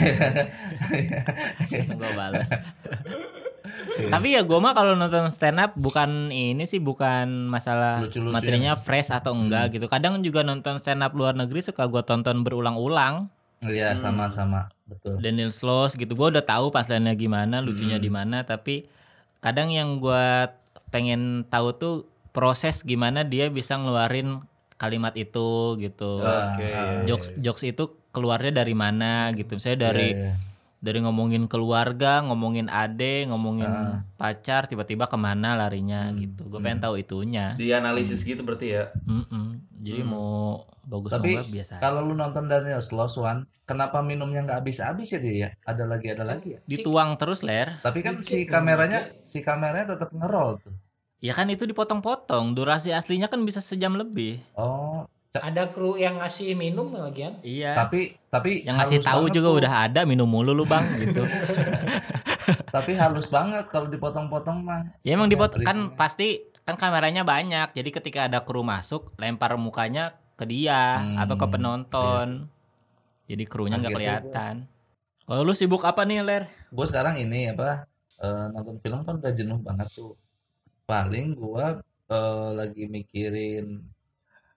Langsung 1.68 2.00
gue 2.00 2.08
balas. 2.08 2.48
Tapi 3.84 4.28
ya 4.30 4.42
gue 4.42 4.56
mah 4.56 4.72
kalau 4.72 4.92
nonton 4.92 5.28
stand 5.28 5.58
up 5.58 5.72
bukan 5.74 6.28
ini 6.28 6.64
sih 6.64 6.78
bukan 6.78 7.46
masalah 7.46 8.00
Lucu-lucu 8.00 8.30
materinya 8.30 8.72
ya? 8.72 8.78
fresh 8.78 9.08
atau 9.08 9.32
enggak 9.32 9.72
gitu. 9.72 9.86
Kadang 9.86 10.20
juga 10.20 10.40
nonton 10.40 10.76
stand 10.76 11.00
up 11.00 11.12
luar 11.12 11.32
negeri 11.32 11.60
suka 11.60 11.84
gue 11.84 12.02
tonton 12.02 12.40
berulang-ulang. 12.40 13.28
Iya 13.60 13.92
Hmm. 13.92 14.00
sama-sama 14.00 14.66
betul. 14.84 15.18
Daniel 15.18 15.50
Sloss 15.50 15.94
gitu. 15.94 16.12
Gue 16.12 16.30
udah 16.30 16.42
tahu 16.42 16.68
punchline-nya 16.68 17.14
gimana, 17.14 17.58
lucunya 17.58 17.96
Hmm. 17.96 18.04
di 18.04 18.10
mana. 18.10 18.42
Tapi 18.42 18.90
kadang 19.38 19.68
yang 19.68 19.96
gue 19.96 20.50
pengen 20.88 21.46
tahu 21.46 21.72
tuh 21.72 21.94
proses 22.30 22.80
gimana 22.80 23.22
dia 23.22 23.46
bisa 23.48 23.74
ngeluarin 23.74 24.42
kalimat 24.74 25.14
itu 25.14 25.78
gitu. 25.78 26.20
Ah, 26.20 26.58
jokes 27.04 27.30
jokes 27.36 27.62
itu 27.62 27.84
keluarnya 28.10 28.50
dari 28.52 28.74
mana 28.74 29.30
gitu. 29.30 29.54
Misalnya 29.54 29.88
dari 29.88 30.10
Iya, 30.10 30.20
iya. 30.26 30.34
Dari 30.82 30.98
ngomongin 30.98 31.46
keluarga, 31.46 32.18
ngomongin 32.20 32.66
ade, 32.66 33.30
ngomongin 33.30 33.70
Ah. 33.70 34.02
pacar, 34.18 34.66
tiba-tiba 34.66 35.06
ke 35.06 35.14
mana 35.14 35.54
larinya 35.54 36.10
Hmm, 36.10 36.18
gitu. 36.18 36.42
Gue 36.50 36.58
pengen 36.58 36.82
tahu 36.82 36.98
itunya. 36.98 37.54
Di 37.54 37.70
analisis 37.70 38.20
gitu 38.20 38.42
berarti 38.42 38.74
ya. 38.74 38.90
Mm-mm. 39.06 39.62
Jadi 39.78 40.02
Hmm. 40.02 40.10
mau 40.10 40.30
bagus 40.82 41.14
Tapi 41.14 41.22
mau 41.28 41.34
enggak 41.38 41.50
biasa. 41.54 41.72
aja. 41.72 41.80
Kalau 41.80 42.00
lu 42.02 42.12
nonton 42.12 42.44
Daniel 42.44 42.82
Sloss 42.82 43.14
Wan, 43.14 43.46
kenapa 43.62 44.02
minumnya 44.02 44.42
nggak 44.42 44.58
habis-habis 44.58 45.06
ya 45.08 45.20
dia? 45.22 45.34
ya? 45.38 45.48
Ada 45.64 45.86
lagi 45.86 46.06
ada 46.10 46.24
lagi 46.26 46.48
ya. 46.52 46.60
dituang 46.66 47.14
terus 47.14 47.40
ler. 47.40 47.78
Tapi 47.78 48.02
kan 48.02 48.18
Dikit 48.18 48.26
si 48.26 48.38
kameranya 48.44 49.14
si 49.22 49.38
kameranya 49.38 49.94
tetap 49.94 50.10
ngerol 50.10 50.58
tuh. 50.58 50.74
Ya 51.22 51.30
kan 51.30 51.46
itu 51.46 51.62
dipotong-potong. 51.62 52.50
Durasi 52.52 52.90
aslinya 52.90 53.30
kan 53.30 53.46
bisa 53.46 53.62
sejam 53.62 53.94
lebih. 53.94 54.42
Oh, 54.52 55.06
Ada 55.40 55.72
kru 55.72 55.96
yang 55.96 56.20
ngasih 56.20 56.52
minum 56.52 56.92
lagian. 56.92 57.40
Iya. 57.40 57.72
tapi 57.72 58.20
tapi 58.28 58.68
yang 58.68 58.76
ngasih 58.76 59.00
tahu 59.00 59.32
juga 59.32 59.48
tuh. 59.48 59.58
udah 59.64 59.72
ada 59.88 60.00
minum 60.04 60.28
mulu 60.28 60.52
lu 60.52 60.68
bang 60.68 60.84
gitu. 61.08 61.24
Tapi 62.68 62.92
halus 62.96 63.32
banget 63.32 63.64
kalau 63.72 63.88
dipotong-potong 63.88 64.60
mah. 64.60 64.92
ya 65.00 65.16
emang 65.16 65.32
dipotong 65.32 65.64
kan 65.64 65.78
pasti 65.96 66.44
kan 66.68 66.76
kameranya 66.76 67.24
banyak. 67.24 67.72
Jadi 67.72 67.90
ketika 67.94 68.28
ada 68.28 68.44
kru 68.44 68.60
masuk 68.60 69.16
lempar 69.16 69.56
mukanya 69.56 70.12
ke 70.36 70.44
dia 70.44 71.00
Hmm, 71.00 71.16
atau 71.16 71.34
ke 71.40 71.46
penonton. 71.48 72.50
Jadi 73.24 73.44
krunya 73.48 73.80
nggak 73.80 73.94
Kaget 73.94 74.04
kelihatan. 74.04 74.54
Kalau 75.24 75.42
lu 75.48 75.54
sibuk 75.56 75.80
apa 75.88 76.04
nih 76.04 76.20
ler? 76.20 76.44
Gue 76.68 76.84
sekarang 76.84 77.16
ini 77.16 77.48
apa 77.48 77.88
eh, 78.20 78.46
nonton 78.52 78.76
film 78.84 79.00
kan 79.06 79.16
udah 79.16 79.32
jenuh 79.32 79.56
banget 79.64 79.88
tuh. 79.96 80.12
Paling 80.84 81.32
gua 81.38 81.80
eh, 82.10 82.48
lagi 82.52 82.84
mikirin 82.90 83.80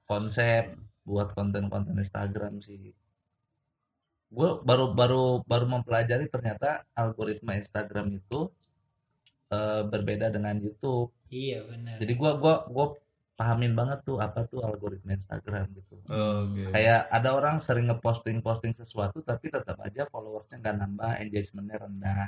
konsep 0.05 0.73
buat 1.05 1.33
konten-konten 1.37 1.97
Instagram 1.97 2.61
sih. 2.61 2.93
Gue 4.29 4.49
baru 4.65 4.91
baru 4.91 5.23
baru 5.45 5.65
mempelajari 5.69 6.27
ternyata 6.27 6.83
algoritma 6.97 7.53
Instagram 7.55 8.17
itu 8.17 8.49
eh, 9.53 9.83
berbeda 9.85 10.33
dengan 10.33 10.57
YouTube. 10.57 11.13
Iya 11.29 11.65
benar. 11.65 11.97
Jadi 12.01 12.13
gua 12.17 12.31
gua 12.37 12.55
gua 12.69 12.87
pahamin 13.35 13.75
banget 13.75 13.99
tuh 14.07 14.17
apa 14.17 14.47
tuh 14.47 14.63
algoritma 14.63 15.13
Instagram 15.13 15.67
gitu. 15.75 15.99
Oke. 16.07 16.71
Kayak 16.71 17.05
ada 17.11 17.29
orang 17.35 17.55
sering 17.61 17.85
ngeposting 17.91 18.39
posting 18.41 18.73
sesuatu 18.73 19.19
tapi 19.21 19.51
tetap 19.51 19.77
aja 19.83 20.07
followersnya 20.09 20.57
nggak 20.63 20.75
nambah, 20.81 21.11
engagementnya 21.21 21.77
rendah. 21.81 22.25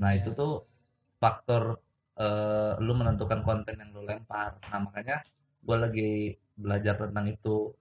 Nah 0.00 0.10
Ya. 0.10 0.18
itu 0.24 0.30
tuh 0.34 0.66
faktor 1.22 1.78
eh, 2.18 2.74
lu 2.82 2.92
menentukan 2.98 3.40
konten 3.46 3.74
yang 3.78 3.90
lu 3.94 4.02
lempar. 4.04 4.58
Nah 4.68 4.80
makanya 4.84 5.22
gue 5.62 5.76
lagi 5.78 6.12
belajar 6.54 6.96
tentang 6.96 7.26
itu. 7.26 7.72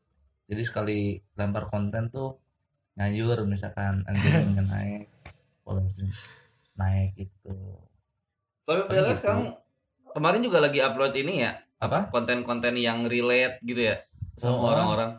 Jadi 0.45 0.61
sekali 0.61 0.99
lempar 1.33 1.65
konten 1.65 2.07
tuh 2.07 2.35
ngayur 2.93 3.43
misalkan 3.43 4.03
engagementnya 4.03 4.63
naik, 4.73 5.07
followersnya 5.61 6.11
naik 6.73 7.15
gitu. 7.15 7.55
Tapi 8.63 8.81
Bella 8.85 9.11
gitu. 9.11 9.19
sekarang 9.19 9.43
kemarin 10.09 10.41
juga 10.41 10.57
lagi 10.59 10.79
upload 10.79 11.13
ini 11.15 11.33
ya, 11.41 11.51
Apa? 11.77 12.07
konten-konten 12.07 12.75
yang 12.75 13.05
relate 13.05 13.59
gitu 13.61 13.81
ya 13.85 14.03
sama 14.35 14.53
Oh, 14.53 14.69
orang-orang. 14.69 15.11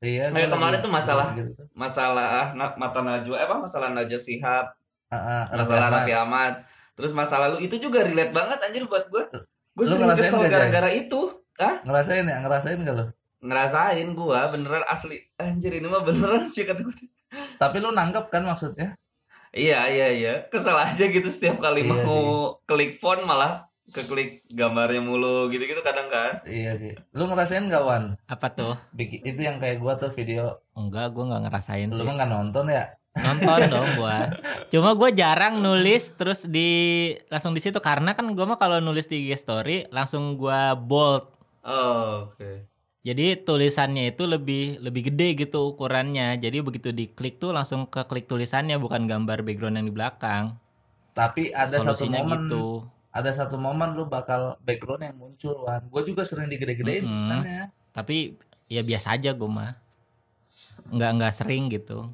Iya. 0.00 0.32
Kayak 0.32 0.48
kemarin 0.50 0.72
lagi- 0.74 0.84
tuh 0.84 0.92
masalah- 0.92 1.30
gitu. 1.34 1.52
Masalah 1.72 2.28
na- 2.52 2.74
mata 2.74 3.00
Najwa, 3.00 3.36
eh, 3.36 3.44
apa 3.44 3.56
masalah 3.58 3.88
Najwa 3.90 4.16
Sihab, 4.18 4.66
Ah, 5.06 5.16
ah, 5.16 5.44
masalah 5.52 5.86
Raffi 5.92 6.14
Ahmad, 6.14 6.54
terus 6.94 7.10
masalah 7.10 7.46
lu 7.48 7.58
itu 7.58 7.76
juga 7.76 8.00
relate 8.00 8.30
banget 8.30 8.58
anjir 8.60 8.86
buat 8.86 9.06
gue. 9.06 9.22
Gue 9.70 9.84
sering 9.84 10.02
ngerasain 10.04 10.30
kesel 10.30 10.46
gara-gara 10.46 10.90
itu. 10.90 11.39
Ngerasain 11.84 12.24
ya? 12.24 12.36
Ngerasain 12.40 12.78
gak 12.80 12.96
lu? 12.96 13.06
Ngerasain 13.40 14.08
gua 14.12 14.48
beneran 14.48 14.84
asli. 14.84 15.20
Anjir 15.36 15.72
ini 15.72 15.88
mah 15.88 16.04
beneran 16.04 16.48
sih 16.48 16.64
kata 16.64 16.80
gue. 16.84 16.96
Tapi 17.56 17.76
lu 17.78 17.92
nangkep 17.92 18.28
kan 18.28 18.44
maksudnya? 18.44 18.96
Iya 19.50 19.90
iya 19.90 20.08
iya, 20.14 20.34
kesel 20.46 20.78
aja 20.78 21.10
gitu 21.10 21.26
setiap 21.26 21.58
kali 21.58 21.82
Iya 21.82 22.06
mau 22.06 22.54
klik 22.70 23.02
font 23.02 23.26
malah 23.26 23.66
keklik 23.90 24.46
gambarnya 24.46 25.02
mulu 25.02 25.50
gitu-gitu 25.50 25.82
kadang 25.82 26.06
kan. 26.06 26.38
Iya 26.46 26.78
sih. 26.78 26.94
Lu 27.10 27.26
ngerasain 27.26 27.66
gak 27.66 27.82
Wan? 27.82 28.14
Apa 28.30 28.54
tuh? 28.54 28.78
Bikin, 28.94 29.26
itu 29.26 29.40
yang 29.42 29.58
kayak 29.58 29.82
gua 29.82 29.98
tuh 29.98 30.14
video. 30.14 30.62
Enggak, 30.78 31.10
gua 31.10 31.34
nggak 31.34 31.42
ngerasain 31.50 31.90
Lu 31.90 31.98
sih. 31.98 32.06
mah 32.06 32.14
nggak 32.14 32.30
nonton 32.30 32.70
ya? 32.70 32.84
Nonton 33.18 33.58
dong 33.74 33.88
gua. 33.98 34.30
Cuma 34.70 34.94
gua 34.94 35.10
jarang 35.10 35.58
nulis 35.58 36.14
terus 36.14 36.46
di 36.46 36.70
langsung 37.26 37.50
di 37.50 37.58
situ 37.58 37.82
karena 37.82 38.14
kan 38.14 38.30
gua 38.30 38.54
mah 38.54 38.58
kalau 38.62 38.78
nulis 38.78 39.10
di 39.10 39.26
IG 39.26 39.34
story 39.34 39.90
langsung 39.90 40.38
gua 40.38 40.78
bold. 40.78 41.26
Oh, 41.62 42.28
oke. 42.28 42.66
Jadi 43.00 43.32
tulisannya 43.40 44.12
itu 44.12 44.28
lebih 44.28 44.76
lebih 44.78 45.08
gede 45.08 45.28
gitu 45.38 45.72
ukurannya. 45.72 46.36
Jadi 46.36 46.60
begitu 46.60 46.92
diklik 46.92 47.40
tuh 47.40 47.50
langsung 47.50 47.88
ke 47.88 48.04
klik 48.04 48.28
tulisannya 48.28 48.76
bukan 48.76 49.08
gambar 49.08 49.40
background 49.40 49.80
yang 49.80 49.88
di 49.88 49.94
belakang. 49.94 50.56
Tapi 51.10 51.48
ada 51.50 51.74
satu 51.74 51.96
Solusinya 51.96 52.20
momen, 52.22 52.46
gitu. 52.46 52.84
ada 53.10 53.30
satu 53.32 53.56
momen 53.56 53.92
lu 53.92 54.04
bakal 54.04 54.60
background 54.60 55.02
yang 55.02 55.16
muncul 55.16 55.64
Wan. 55.64 55.80
Gue 55.88 56.02
juga 56.04 56.22
sering 56.22 56.46
digede-gedein 56.46 57.02
Mm-mm. 57.02 57.18
misalnya. 57.24 57.60
Tapi 57.90 58.36
ya 58.68 58.84
biasa 58.84 59.16
aja 59.16 59.32
gua 59.32 59.48
mah. 59.48 59.72
Nggak 60.88 61.10
nggak 61.16 61.32
sering 61.34 61.68
gitu. 61.68 62.08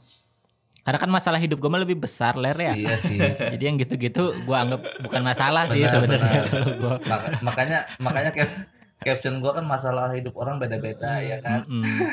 Karena 0.80 1.02
kan 1.02 1.10
masalah 1.10 1.36
hidup 1.36 1.58
gua 1.58 1.68
mah 1.68 1.82
lebih 1.82 1.98
besar 1.98 2.38
ler 2.38 2.54
ya. 2.56 2.72
Iya 2.72 2.94
sih. 2.96 3.18
Jadi 3.58 3.62
yang 3.62 3.76
gitu-gitu 3.76 4.38
gua 4.46 4.62
anggap 4.62 4.80
bukan 5.02 5.22
masalah 5.22 5.66
sih 5.66 5.82
Benar, 5.82 5.92
sebenarnya 5.92 6.30
benar. 6.30 6.46
kalau 6.46 6.70
gua. 6.80 6.94
Maka- 7.02 7.30
makanya 7.42 7.78
makanya 7.98 8.30
kayak 8.30 8.50
caption 8.98 9.38
gua 9.38 9.52
kan 9.52 9.64
masalah 9.64 10.08
hidup 10.10 10.32
orang 10.34 10.56
beda-beda 10.56 11.18
ya 11.18 11.38
kan 11.38 11.62
Mm-mm. 11.64 11.84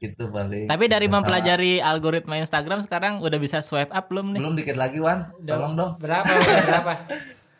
itu 0.00 0.24
paling 0.26 0.66
Tapi 0.66 0.84
dari 0.86 1.06
Masalah. 1.06 1.14
mempelajari 1.16 1.72
algoritma 1.78 2.34
Instagram 2.36 2.82
sekarang 2.82 3.18
udah 3.18 3.38
bisa 3.38 3.58
swipe 3.60 3.88
up 3.88 4.06
belum 4.06 4.34
nih? 4.34 4.40
belum 4.40 4.54
dikit 4.56 4.74
lagi 4.74 4.98
Wan 4.98 5.30
tolong 5.40 5.74
dong 5.74 5.92
Berapa? 5.96 6.26
Berapa? 6.28 6.92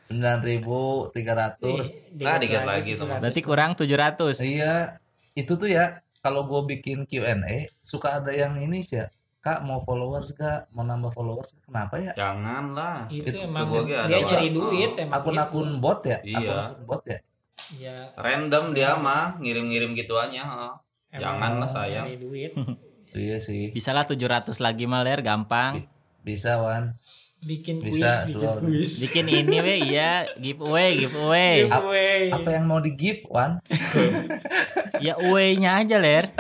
9300 0.03 1.15
Ah, 2.27 2.35
dikit 2.37 2.67
lagi 2.67 2.99
tuh. 2.99 3.07
Berarti 3.07 3.39
kurang 3.41 3.79
700. 3.79 4.43
iya 4.43 4.99
itu 5.33 5.55
tuh 5.55 5.71
ya 5.71 6.03
kalau 6.19 6.43
gue 6.45 6.75
bikin 6.75 7.07
Q&A 7.07 7.71
suka 7.79 8.19
ada 8.19 8.31
yang 8.31 8.59
ini 8.59 8.83
sih 8.83 8.99
ya 8.99 9.07
kak 9.43 9.59
mau 9.61 9.83
followers 9.83 10.31
gak 10.33 10.71
mau 10.71 10.81
nambah 10.81 11.11
followers 11.11 11.51
kenapa 11.61 11.99
ya 11.99 12.13
Janganlah. 12.15 13.11
Itu 13.11 13.27
Itu 13.27 13.37
emang 13.43 13.75
dia 13.83 14.07
nyari 14.07 14.49
duit 14.49 14.93
emang 14.97 15.19
akun-akun 15.19 15.67
gitu. 15.69 15.83
bot 15.83 16.01
ya 16.03 16.19
Iya. 16.23 16.57
akun 16.71 16.87
bot 16.87 17.03
ya 17.05 17.19
Ya, 17.73 18.11
Random 18.15 18.71
dia 18.71 18.95
mah 18.97 19.37
ngirim-ngirim 19.37 19.95
gituannya. 19.95 20.43
Janganlah 21.13 21.69
sayang. 21.69 22.07
nyari 22.07 22.19
duit. 22.19 22.51
iya 23.15 23.37
sih 23.37 23.71
Bisa 23.71 23.91
lah 23.91 24.03
700 24.03 24.57
lagi 24.57 24.85
maler 24.85 25.21
gampang. 25.21 25.87
bisa 26.21 26.57
Wan 26.57 26.95
Bikin 27.41 27.83
Bisa, 27.83 28.23
kuis, 28.63 29.03
bikin. 29.03 29.27
Bikin 29.27 29.43
ini 29.43 29.59
we 29.59 29.75
iya 29.85 30.31
giveaway 30.37 30.95
giveaway. 30.97 31.67
Giveaway. 31.67 32.21
apa 32.31 32.49
yang 32.49 32.65
mau 32.65 32.79
di 32.79 32.95
give 32.95 33.27
Wan 33.27 33.59
Ya 34.99 35.15
away-nya 35.17 35.77
aja 35.77 35.99
ler. 35.99 36.31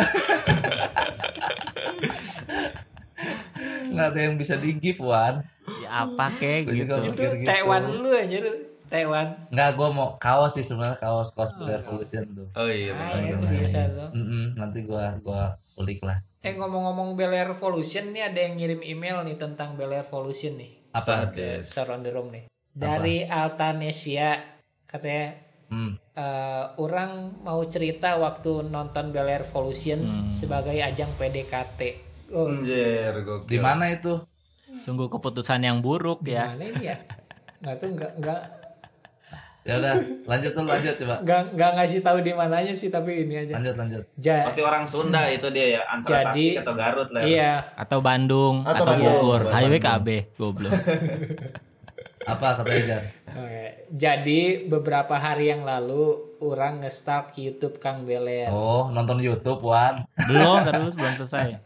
nggak 3.93 4.09
ada 4.09 4.21
yang 4.21 4.35
bisa 4.35 4.55
di 4.57 4.71
give 4.75 5.01
Wan 5.01 5.45
Ya 5.79 6.03
apa 6.03 6.27
kek 6.37 6.67
gitu. 6.67 6.91
mikir 6.99 7.13
Itu 7.31 7.39
gitu. 7.39 7.47
Taiwan 7.47 7.83
lu 7.95 8.11
aja 8.11 8.39
lu. 8.41 8.53
Taiwan. 8.87 9.27
nggak 9.49 9.71
gue 9.73 9.89
mau 9.89 10.09
kaos 10.17 10.53
sih 10.53 10.61
sebenarnya 10.61 10.99
kaos 10.99 11.31
cosplay 11.31 11.73
Oh, 11.73 11.81
revolution 11.81 12.25
tuh 12.29 12.49
Oh 12.53 12.69
iya. 12.69 12.93
Ah, 12.93 13.17
itu 13.17 13.41
bisa 13.57 13.89
tuh. 13.89 14.09
Mm-mm, 14.13 14.53
nanti 14.53 14.83
gua 14.83 15.17
gua 15.19 15.43
ulik 15.77 16.03
lah 16.03 16.21
Eh 16.41 16.53
ngomong-ngomong 16.53 17.15
Bel 17.15 17.31
Air 17.31 17.55
Revolution 17.55 18.11
nih 18.11 18.27
ada 18.27 18.37
yang 18.37 18.59
ngirim 18.59 18.83
email 18.83 19.23
nih 19.23 19.39
tentang 19.39 19.79
Bel 19.79 19.89
Air 19.89 20.05
Revolution 20.05 20.59
nih. 20.59 20.73
apa. 20.91 21.31
Surround 21.65 22.03
the 22.03 22.11
Room 22.11 22.29
nih. 22.29 22.45
Dari 22.69 23.25
Altanesia 23.25 24.43
katanya 24.85 25.39
hmm. 25.69 25.93
eh, 26.13 26.65
orang 26.77 27.11
mau 27.41 27.63
cerita 27.65 28.19
waktu 28.19 28.67
nonton 28.67 29.09
Bel 29.09 29.25
Air 29.25 29.47
Revolution 29.47 30.03
Hmm. 30.03 30.35
sebagai 30.35 30.77
ajang 30.77 31.09
PDKT. 31.17 31.81
Oh, 32.33 32.49
Anjir, 32.49 33.13
gokil. 33.21 33.47
di 33.47 33.59
mana 33.59 33.89
itu 33.89 34.17
Sungguh 34.75 35.07
keputusan 35.07 35.61
yang 35.61 35.79
buruk 35.79 36.25
ya. 36.25 36.53
ini 36.55 36.73
ya? 36.83 36.97
Nggak 37.59 37.75
tuh 37.77 37.89
nggak 37.93 38.13
nggak 38.19 38.41
ya 39.63 39.79
udah 39.79 39.95
lanjut 40.27 40.51
tuh 40.51 40.65
lanjut 40.65 40.95
coba 40.97 41.23
nggak 41.23 41.43
nggak 41.55 41.71
ngasih 41.73 42.01
tahu 42.03 42.19
di 42.19 42.35
mananya 42.35 42.75
sih 42.75 42.91
tapi 42.91 43.23
ini 43.23 43.35
aja. 43.39 43.55
lanjut 43.55 43.75
lanjut 43.77 44.03
Ja, 44.19 44.43
Pasti 44.43 44.59
orang 44.61 44.85
Sunda 44.85 45.23
itu 45.29 45.47
dia 45.49 45.79
ya, 45.79 45.83
antara 45.87 46.35
Jadi- 46.35 46.51
Tasik 46.51 46.63
atau 46.67 46.75
Garut 46.75 47.09
lah. 47.09 47.23
iya, 47.23 47.53
Atau 47.73 47.99
Bandung 48.01 48.67
Atau 48.67 48.83
atau. 48.83 48.99
Bogor. 48.99 49.43
Highway 49.49 49.79
KB 49.79 50.07
goblok. 50.35 50.75
apa 52.25 52.47
kata 52.57 52.71
Ejar 52.71 53.03
Oke. 53.29 53.65
Jadi 53.93 54.41
beberapa 54.65 55.15
hari 55.17 55.49
yang 55.49 55.63
lalu 55.63 56.11
orang 56.39 56.81
nge-start 56.81 57.35
YouTube 57.37 57.79
Kang 57.79 58.03
Beler. 58.03 58.47
oh 58.49 58.89
nonton 58.89 59.19
YouTube 59.19 59.59
Wan 59.61 60.03
belum 60.25 60.67
terus 60.67 60.95
belum 60.95 61.15
selesai. 61.17 61.63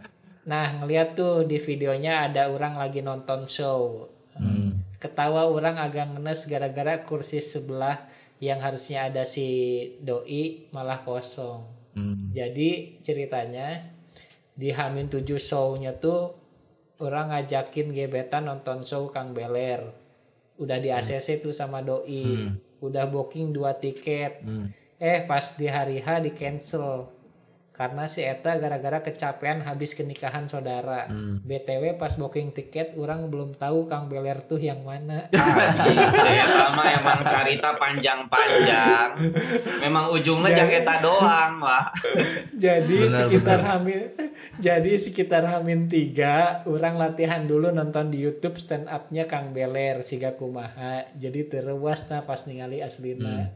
Nah, 0.46 0.78
ngeliat 0.78 1.18
tuh 1.18 1.42
di 1.42 1.58
videonya 1.58 2.30
ada 2.30 2.48
orang 2.48 2.78
lagi 2.78 3.02
nonton 3.02 3.42
show. 3.50 4.06
hmm. 4.38 4.98
Ketawa 5.02 5.50
orang 5.50 5.76
agak 5.76 6.14
ngenes 6.14 6.46
gara-gara 6.46 7.02
kursi 7.02 7.42
sebelah 7.42 8.06
yang 8.38 8.62
harusnya 8.62 9.10
ada 9.10 9.26
si 9.26 9.48
doi 10.00 10.70
malah 10.70 11.02
kosong. 11.02 11.66
Hmm. 11.98 12.30
Jadi 12.30 13.02
ceritanya 13.02 13.90
di 14.56 14.70
Hamin 14.72 15.10
7 15.10 15.26
show-nya 15.36 15.98
tuh 15.98 16.32
orang 17.02 17.34
ngajakin 17.34 17.92
gebetan 17.92 18.48
nonton 18.48 18.86
show 18.86 19.10
Kang 19.10 19.34
Beler. 19.34 19.82
Udah 20.56 20.80
di 20.80 20.88
ACC 20.88 21.44
tuh 21.44 21.52
sama 21.52 21.82
doi. 21.82 22.24
Hmm. 22.24 22.56
Udah 22.80 23.10
booking 23.10 23.50
dua 23.50 23.76
tiket. 23.76 24.40
Hmm. 24.46 24.70
Eh 24.96 25.26
pas 25.28 25.44
di 25.58 25.68
hari 25.68 26.00
H 26.00 26.24
di 26.24 26.32
cancel 26.32 27.15
karena 27.76 28.08
si 28.08 28.24
Eta 28.24 28.56
gara-gara 28.56 29.04
kecapean 29.04 29.60
habis 29.60 29.92
kenikahan 29.92 30.48
saudara. 30.48 31.12
Hmm. 31.12 31.44
BTW 31.44 32.00
pas 32.00 32.16
booking 32.16 32.56
tiket 32.56 32.96
orang 32.96 33.28
belum 33.28 33.52
tahu 33.60 33.84
Kang 33.84 34.08
Beler 34.08 34.40
tuh 34.48 34.56
yang 34.56 34.80
mana. 34.80 35.28
Saya 35.28 36.44
sama 36.56 36.88
emang 36.88 37.20
carita 37.28 37.76
panjang-panjang. 37.76 39.08
Memang 39.84 40.08
ujungnya 40.08 40.56
jaketa 40.56 41.04
doang 41.04 41.60
lah. 41.60 41.92
jadi 42.56 43.12
Benar, 43.12 43.28
sekitar 43.28 43.58
benar. 43.60 43.70
Hamin 43.76 44.00
jadi 44.66 44.92
sekitar 44.96 45.44
Hamin 45.44 45.92
3 45.92 46.64
orang 46.64 46.96
latihan 46.96 47.44
dulu 47.44 47.68
nonton 47.68 48.08
di 48.08 48.24
YouTube 48.24 48.56
stand 48.56 48.88
up-nya 48.88 49.28
Kang 49.28 49.52
Beler 49.52 50.00
siga 50.00 50.32
kumaha. 50.32 51.12
Jadi 51.20 51.44
terewas 51.52 52.08
nah 52.08 52.24
pas 52.24 52.40
ningali 52.48 52.80
aslina. 52.80 53.52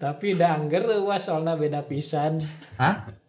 Tapi 0.00 0.32
dah 0.32 0.56
angger 0.56 0.88
soalnya 1.20 1.60
beda 1.60 1.84
pisan. 1.84 2.40
Hah? 2.80 3.23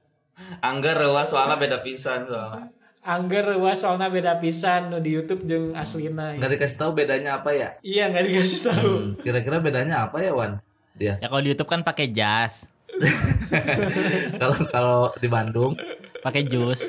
Angger 0.60 0.95
rewas 0.98 1.32
soalnya 1.32 1.56
beda 1.56 1.80
pisan 1.82 2.28
soalnya. 2.28 2.67
Angger 3.06 3.45
reuas 3.45 3.78
soalnya 3.78 4.10
beda 4.10 4.41
pisan 4.41 4.89
nu 4.89 4.98
di 4.98 5.13
YouTube 5.13 5.45
jeung 5.45 5.78
aslina. 5.78 6.34
nggak 6.41 6.58
dikasih 6.58 6.78
tahu 6.82 6.91
bedanya 6.98 7.38
apa 7.38 7.54
ya 7.54 7.69
Iya 7.86 8.10
nggak 8.10 8.26
dikasih 8.26 8.60
tahu. 8.65 8.91
Hmm, 8.98 9.10
kira-kira 9.21 9.62
bedanya 9.62 10.10
apa 10.10 10.17
ya 10.26 10.34
Wan 10.34 10.58
dia 10.98 11.21
Ya 11.21 11.30
kalau 11.30 11.45
di 11.45 11.54
YouTube 11.54 11.69
kan 11.69 11.86
pakai 11.86 12.10
jas, 12.10 12.65
kalau 14.41 14.58
kalau 14.71 15.00
di 15.21 15.28
Bandung 15.30 15.78
pakai 16.25 16.41
jus. 16.41 16.81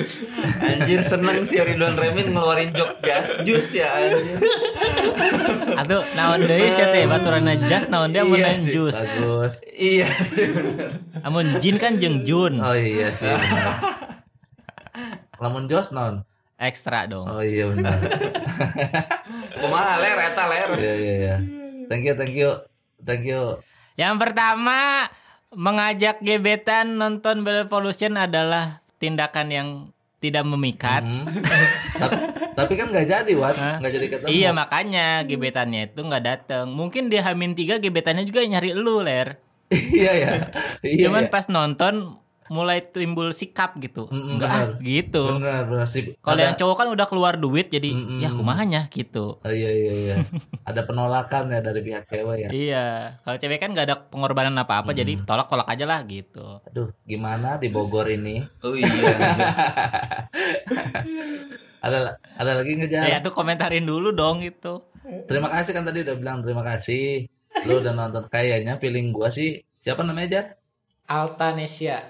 Anjir 0.56 1.04
seneng 1.04 1.44
sih 1.44 1.60
Ridwan 1.60 1.92
Remin 1.92 2.32
ngeluarin 2.32 2.72
jokes 2.72 3.04
jas 3.04 3.28
jus 3.44 3.68
ya 3.76 3.92
anjir. 3.92 4.40
Atau 5.76 6.00
naon 6.16 6.40
deui 6.40 6.72
sia 6.72 6.88
teh 6.88 7.04
baturana 7.04 7.52
jas 7.68 7.92
naon 7.92 8.16
dia 8.16 8.24
mun 8.24 8.40
Iya 8.40 8.46
lain 8.48 8.60
sih, 8.64 8.72
jus. 8.72 8.96
bagus 8.96 9.54
Iya. 9.68 10.08
Amun 11.20 11.60
jin 11.60 11.76
kan 11.76 12.00
jeung 12.00 12.24
jun. 12.24 12.56
oh 12.58 12.72
iya 12.72 13.12
sih 13.12 13.28
lamun 15.36 15.68
Jos 15.68 15.92
non 15.92 16.24
Ekstra 16.56 17.04
dong. 17.04 17.28
oh 17.28 17.44
iya 17.44 17.68
benar 17.68 18.00
Kumaha 19.60 20.00
ler 20.00 20.16
eta 20.32 20.44
ler. 20.48 20.68
iya 20.80 20.94
iya 20.96 21.14
iya 21.20 21.36
thank 21.92 22.08
you 22.08 22.14
thank 22.16 22.32
you 22.32 22.50
thank 23.04 23.24
you 23.28 23.60
Yang 24.00 24.16
pertama 24.16 25.08
mengajak 25.52 26.20
gebetan 26.20 26.96
nonton 26.96 27.44
Bell 27.44 27.68
Evolution 27.68 28.16
adalah 28.16 28.80
tindakan 28.96 29.48
yang 29.52 29.68
tidak 30.16 30.44
memikat. 30.48 31.04
Hmm. 31.04 31.28
tapi, 32.00 32.16
tapi 32.56 32.72
kan 32.74 32.86
nggak 32.88 33.06
jadi 33.06 33.32
Hah? 33.36 33.76
nggak 33.78 33.92
jadi 33.92 34.06
ketemu 34.08 34.28
Iya 34.32 34.50
makanya 34.56 35.06
gebetannya 35.28 35.80
itu 35.92 36.00
nggak 36.00 36.24
datang. 36.24 36.66
Mungkin 36.72 37.12
di 37.12 37.20
Hamin 37.20 37.52
3 37.52 37.78
gebetannya 37.78 38.24
juga 38.24 38.42
nyari 38.42 38.72
lu 38.72 39.04
ler. 39.04 39.38
iya 39.98 40.12
ya 40.14 40.30
iya 40.86 41.10
Cuman 41.10 41.26
ya. 41.26 41.30
pas 41.30 41.50
nonton 41.50 42.14
mulai 42.48 42.78
timbul 42.80 43.30
sikap 43.30 43.74
gitu. 43.76 44.06
Mm-mm, 44.06 44.36
Enggak 44.36 44.50
benar. 44.50 44.68
gitu. 44.80 45.24
benar 45.34 45.62
benar 45.64 45.86
sih 45.86 46.14
Kalau 46.16 46.38
yang 46.38 46.54
cowok 46.54 46.76
kan 46.76 46.88
udah 46.88 47.06
keluar 47.06 47.34
duit 47.34 47.66
jadi 47.66 47.90
Mm-mm. 47.90 48.18
ya 48.18 48.28
kumahanya 48.28 48.86
gitu. 48.88 49.38
oh, 49.38 49.52
iya 49.52 49.68
iya 49.68 49.92
iya 49.92 50.14
ada 50.68 50.82
penolakan 50.82 51.48
ya 51.48 51.60
dari 51.60 51.80
pihak 51.80 52.04
cewek 52.04 52.36
ya 52.38 52.48
Iya, 52.48 52.86
kalau 53.20 53.36
cewek 53.36 53.58
kan 53.58 53.70
nggak 53.70 53.86
ada 53.86 53.96
pengorbanan 54.04 54.54
apa-apa 54.56 54.88
Hmm. 54.88 54.98
jadi 54.98 55.12
tolak-tolak 55.20 55.66
aja 55.66 55.84
lah 55.84 56.00
gitu. 56.02 56.62
aduh 56.62 56.88
gimana 57.02 57.56
di 57.56 57.68
Bogor 57.68 58.06
ini 58.06 58.40
Oh 58.60 58.72
iya. 58.72 58.86
anjir. 58.86 59.04
ada 61.78 61.98
ada 62.32 62.52
lagi 62.56 62.72
ngejar 62.74 63.06
Ya 63.06 63.18
itu 63.18 63.30
komentarin 63.30 63.84
dulu 63.84 64.10
dong 64.10 64.42
itu. 64.42 64.82
terima 65.26 65.46
kasih 65.48 65.70
kan 65.70 65.84
tadi 65.84 66.02
udah 66.02 66.16
bilang 66.16 66.38
terima 66.40 66.62
kasih 66.62 67.30
lu 67.62 67.78
udah 67.78 67.92
nonton 67.92 68.26
kayaknya 68.26 68.76
feeling 68.76 69.10
gua 69.10 69.30
sih 69.30 69.48
siapa 69.76 70.02
namanya 70.02 70.28
Jar? 70.28 70.46
Altanesia. 71.06 72.02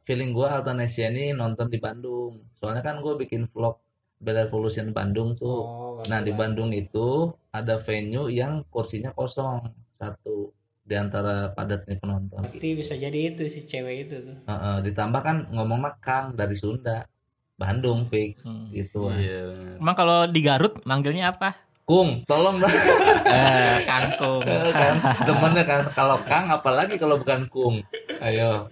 Feeling 0.00 0.30
gua 0.30 0.56
Altanesia 0.56 1.08
ini 1.08 1.30
nonton 1.30 1.66
di 1.66 1.76
Bandung 1.76 2.46
soalnya 2.52 2.80
kan 2.80 2.98
gua 2.98 3.14
bikin 3.14 3.44
vlog 3.44 3.78
Bell 4.16 4.38
Revolution 4.40 4.90
Bandung 4.90 5.34
tuh 5.34 5.58
Oh, 5.58 5.98
nah 6.04 6.18
di 6.18 6.30
kebetulan. 6.30 6.38
Bandung 6.38 6.70
itu 6.70 7.08
ada 7.50 7.74
venue 7.76 8.26
yang 8.28 8.62
kursinya 8.66 9.10
kosong 9.10 9.66
satu 9.90 10.54
di 10.80 10.94
antara 10.94 11.50
padatnya 11.50 11.94
penonton 11.96 12.38
Berarti 12.40 12.70
bisa 12.72 12.94
jadi 12.94 13.30
itu 13.30 13.46
si 13.46 13.62
cewek 13.62 13.96
itu 14.00 14.16
tuh. 14.20 14.36
Heeh, 14.44 14.76
ditambah 14.82 15.20
kan 15.20 15.36
ngomong 15.48 15.82
Kang 15.98 16.32
dari 16.32 16.54
Sunda 16.54 17.06
Bandung 17.52 18.06
fix 18.06 18.42
Hmm. 18.42 18.66
gitu 18.68 19.06
Wan. 19.06 19.18
Iya. 19.18 19.54
Emang 19.76 19.94
kalau 19.94 20.26
di 20.26 20.40
Garut 20.40 20.82
manggilnya 20.82 21.30
apa? 21.30 21.54
Kung 21.82 22.22
tolong 22.24 22.58
dong 22.58 22.70
Eh, 23.26 23.82
kangkung. 23.84 24.42
kan 24.44 24.96
temennya 25.20 25.64
kan 25.64 25.80
kalau 25.90 26.18
Kang 26.22 26.46
apalagi 26.48 26.94
kalau 26.94 27.16
bukan 27.16 27.46
Kung 27.48 27.82
ayo 28.22 28.70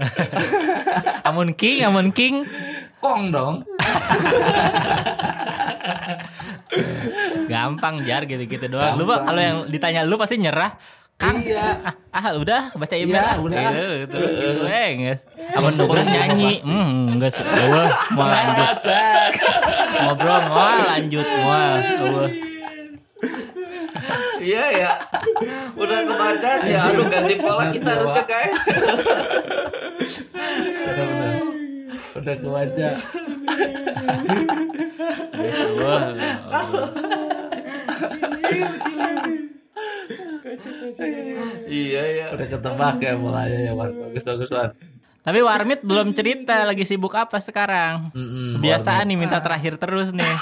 Amun 1.29 1.53
King, 1.53 1.85
Amun 1.85 2.09
King. 2.15 2.47
Kong 3.01 3.33
dong 3.35 3.67
Gampang 7.51 8.07
jar 8.07 8.23
gitu-gitu 8.25 8.71
doang. 8.71 8.95
Lu 8.95 9.05
Gampang. 9.05 9.27
kalau 9.27 9.41
yang 9.43 9.59
ditanya 9.67 10.07
lu 10.07 10.15
pasti 10.15 10.39
nyerah. 10.39 10.79
Kang. 11.21 11.43
Iya. 11.45 11.77
Ah, 12.11 12.35
udah 12.35 12.75
baca 12.75 12.91
email 12.99 13.23
Iya, 13.23 13.23
ah. 13.23 13.37
udah. 13.39 13.61
Gitu, 13.71 13.87
terus 14.11 14.33
gitu 14.35 14.63
eh 14.67 14.89
guys. 14.99 15.21
Abang 15.55 15.79
Nugrah 15.79 16.03
nyanyi. 16.03 16.59
Hmm, 16.59 17.15
enggak 17.15 17.39
sih. 17.39 17.45
Mau 17.47 18.27
lanjut. 18.27 18.77
Ngobrol 20.11 20.41
mau 20.51 20.75
lanjut 20.91 21.27
mau. 21.39 22.50
Iya 24.41 24.65
ya. 24.73 24.91
Udah 25.77 26.01
kebaca 26.03 26.51
sih. 26.65 26.73
Aduh 26.75 27.07
ganti 27.07 27.35
pola 27.37 27.65
kita 27.69 27.91
harusnya 27.93 28.25
guys. 28.25 28.63
Udah 30.81 31.05
udah. 31.05 31.33
Udah 32.17 32.35
kebaca. 32.41 32.89
Iya 41.71 42.03
ya. 42.03 42.27
Udah 42.35 42.47
ketebak 42.47 42.97
ya 43.01 43.13
mulanya 43.17 43.59
ya. 43.71 43.73
Bagus 43.75 44.25
bagus 44.25 44.51
Wan. 44.51 44.71
Tapi 45.21 45.39
Warmit 45.45 45.85
belum 45.85 46.17
cerita 46.17 46.65
lagi 46.65 46.89
sibuk 46.89 47.13
apa 47.13 47.37
sekarang. 47.39 48.09
Mm-mm, 48.17 48.57
Kebiasaan 48.59 49.05
Warmit. 49.05 49.09
nih 49.13 49.17
minta 49.21 49.39
terakhir 49.45 49.77
terus 49.77 50.09
nih. 50.17 50.37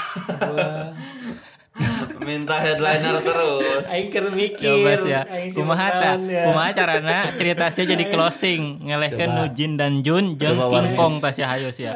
Minta 2.19 2.59
headliner 2.59 3.15
terus. 3.23 3.83
aing 3.87 4.07
keur 4.11 4.27
mikir. 4.29 4.83
Coba 4.83 4.91
sih 4.99 5.11
ya. 5.11 5.21
Kumaha 5.55 5.87
ta? 5.95 6.11
ya. 6.19 6.43
Kumaha 6.45 6.69
carana 6.75 7.17
ceritanya 7.33 7.83
jadi 7.95 8.05
closing 8.11 8.83
ngelehkeun. 8.83 9.31
Nujin 9.31 9.71
dan 9.79 10.03
Jun 10.03 10.35
jeung. 10.35 10.59
Kingkong 10.59 11.23
tas 11.23 11.39
ya 11.39 11.47
hayo 11.47 11.71
sia. 11.71 11.95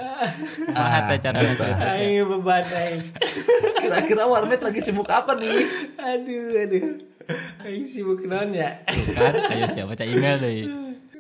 Kumaha 0.72 1.12
teh 1.12 1.18
Ah, 1.18 1.20
carana 1.20 1.52
gitu. 1.52 1.64
ceritanya? 1.64 1.92
Aing 2.00 2.24
beban 2.24 2.64
aing. 2.64 3.02
Kira-kira 3.84 4.24
Warmit 4.24 4.64
lagi 4.64 4.80
sibuk 4.80 5.12
apa 5.12 5.36
nih? 5.36 5.68
Aduh, 6.00 6.64
aduh. 6.64 6.86
Aing 7.64 7.84
sibuk 7.84 8.24
naon 8.24 8.56
ya? 8.56 8.80
Kan 9.16 9.34
ayo 9.52 9.68
sia 9.68 9.84
baca 9.84 10.04
email 10.08 10.40
deui. 10.40 10.64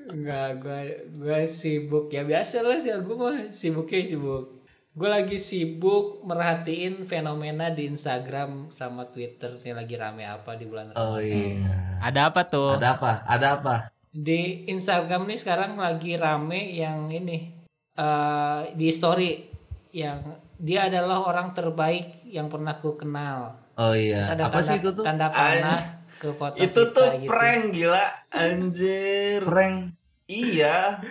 Enggak, 0.03 0.61
gua 0.63 0.79
gua 1.17 1.39
sibuk 1.43 2.07
ya 2.07 2.23
biasa 2.23 2.63
lah 2.63 2.79
sih 2.79 2.91
gua 3.03 3.15
mah 3.19 3.51
sibuknya 3.51 4.07
sibuk. 4.07 4.62
Gue 4.93 5.09
lagi 5.09 5.41
sibuk 5.41 6.21
merhatiin 6.21 7.09
fenomena 7.09 7.73
di 7.73 7.89
Instagram 7.89 8.69
sama 8.71 9.09
Twitter 9.09 9.57
nih 9.57 9.73
lagi 9.73 9.97
rame 9.97 10.21
apa 10.21 10.53
di 10.53 10.69
bulan 10.69 10.93
Oh 10.93 11.17
Ramadan. 11.17 11.25
iya. 11.25 11.75
Ada 11.97 12.29
apa 12.29 12.41
tuh? 12.45 12.77
Ada 12.77 12.89
apa? 12.93 13.11
Ada 13.25 13.47
apa? 13.57 13.75
Di 14.07 14.41
Instagram 14.69 15.25
nih 15.25 15.39
sekarang 15.41 15.73
lagi 15.75 16.13
rame 16.13 16.69
yang 16.71 17.09
ini 17.09 17.57
eh 17.93 18.61
di 18.71 18.89
story 18.89 19.49
yang 19.89 20.21
dia 20.55 20.85
adalah 20.85 21.25
orang 21.25 21.53
terbaik 21.53 22.21
yang 22.23 22.45
pernah 22.47 22.77
ku 22.77 22.93
kenal. 22.93 23.57
Oh 23.73 23.97
iya. 23.97 24.21
Terus 24.21 24.29
ada 24.31 24.43
Apa 24.45 24.53
tanda, 24.55 24.69
sih 24.69 24.77
itu 24.77 24.89
tuh? 24.93 25.03
tanda 25.03 25.27
panah 25.27 25.81
ke 26.21 26.29
foto 26.31 26.53
Itu 26.55 26.81
kita 26.83 26.93
tuh 26.93 27.07
gitu. 27.17 27.29
prank 27.33 27.63
gila. 27.73 28.05
Anjir. 28.29 29.41
Prank. 29.41 29.77
Iya. 30.29 31.01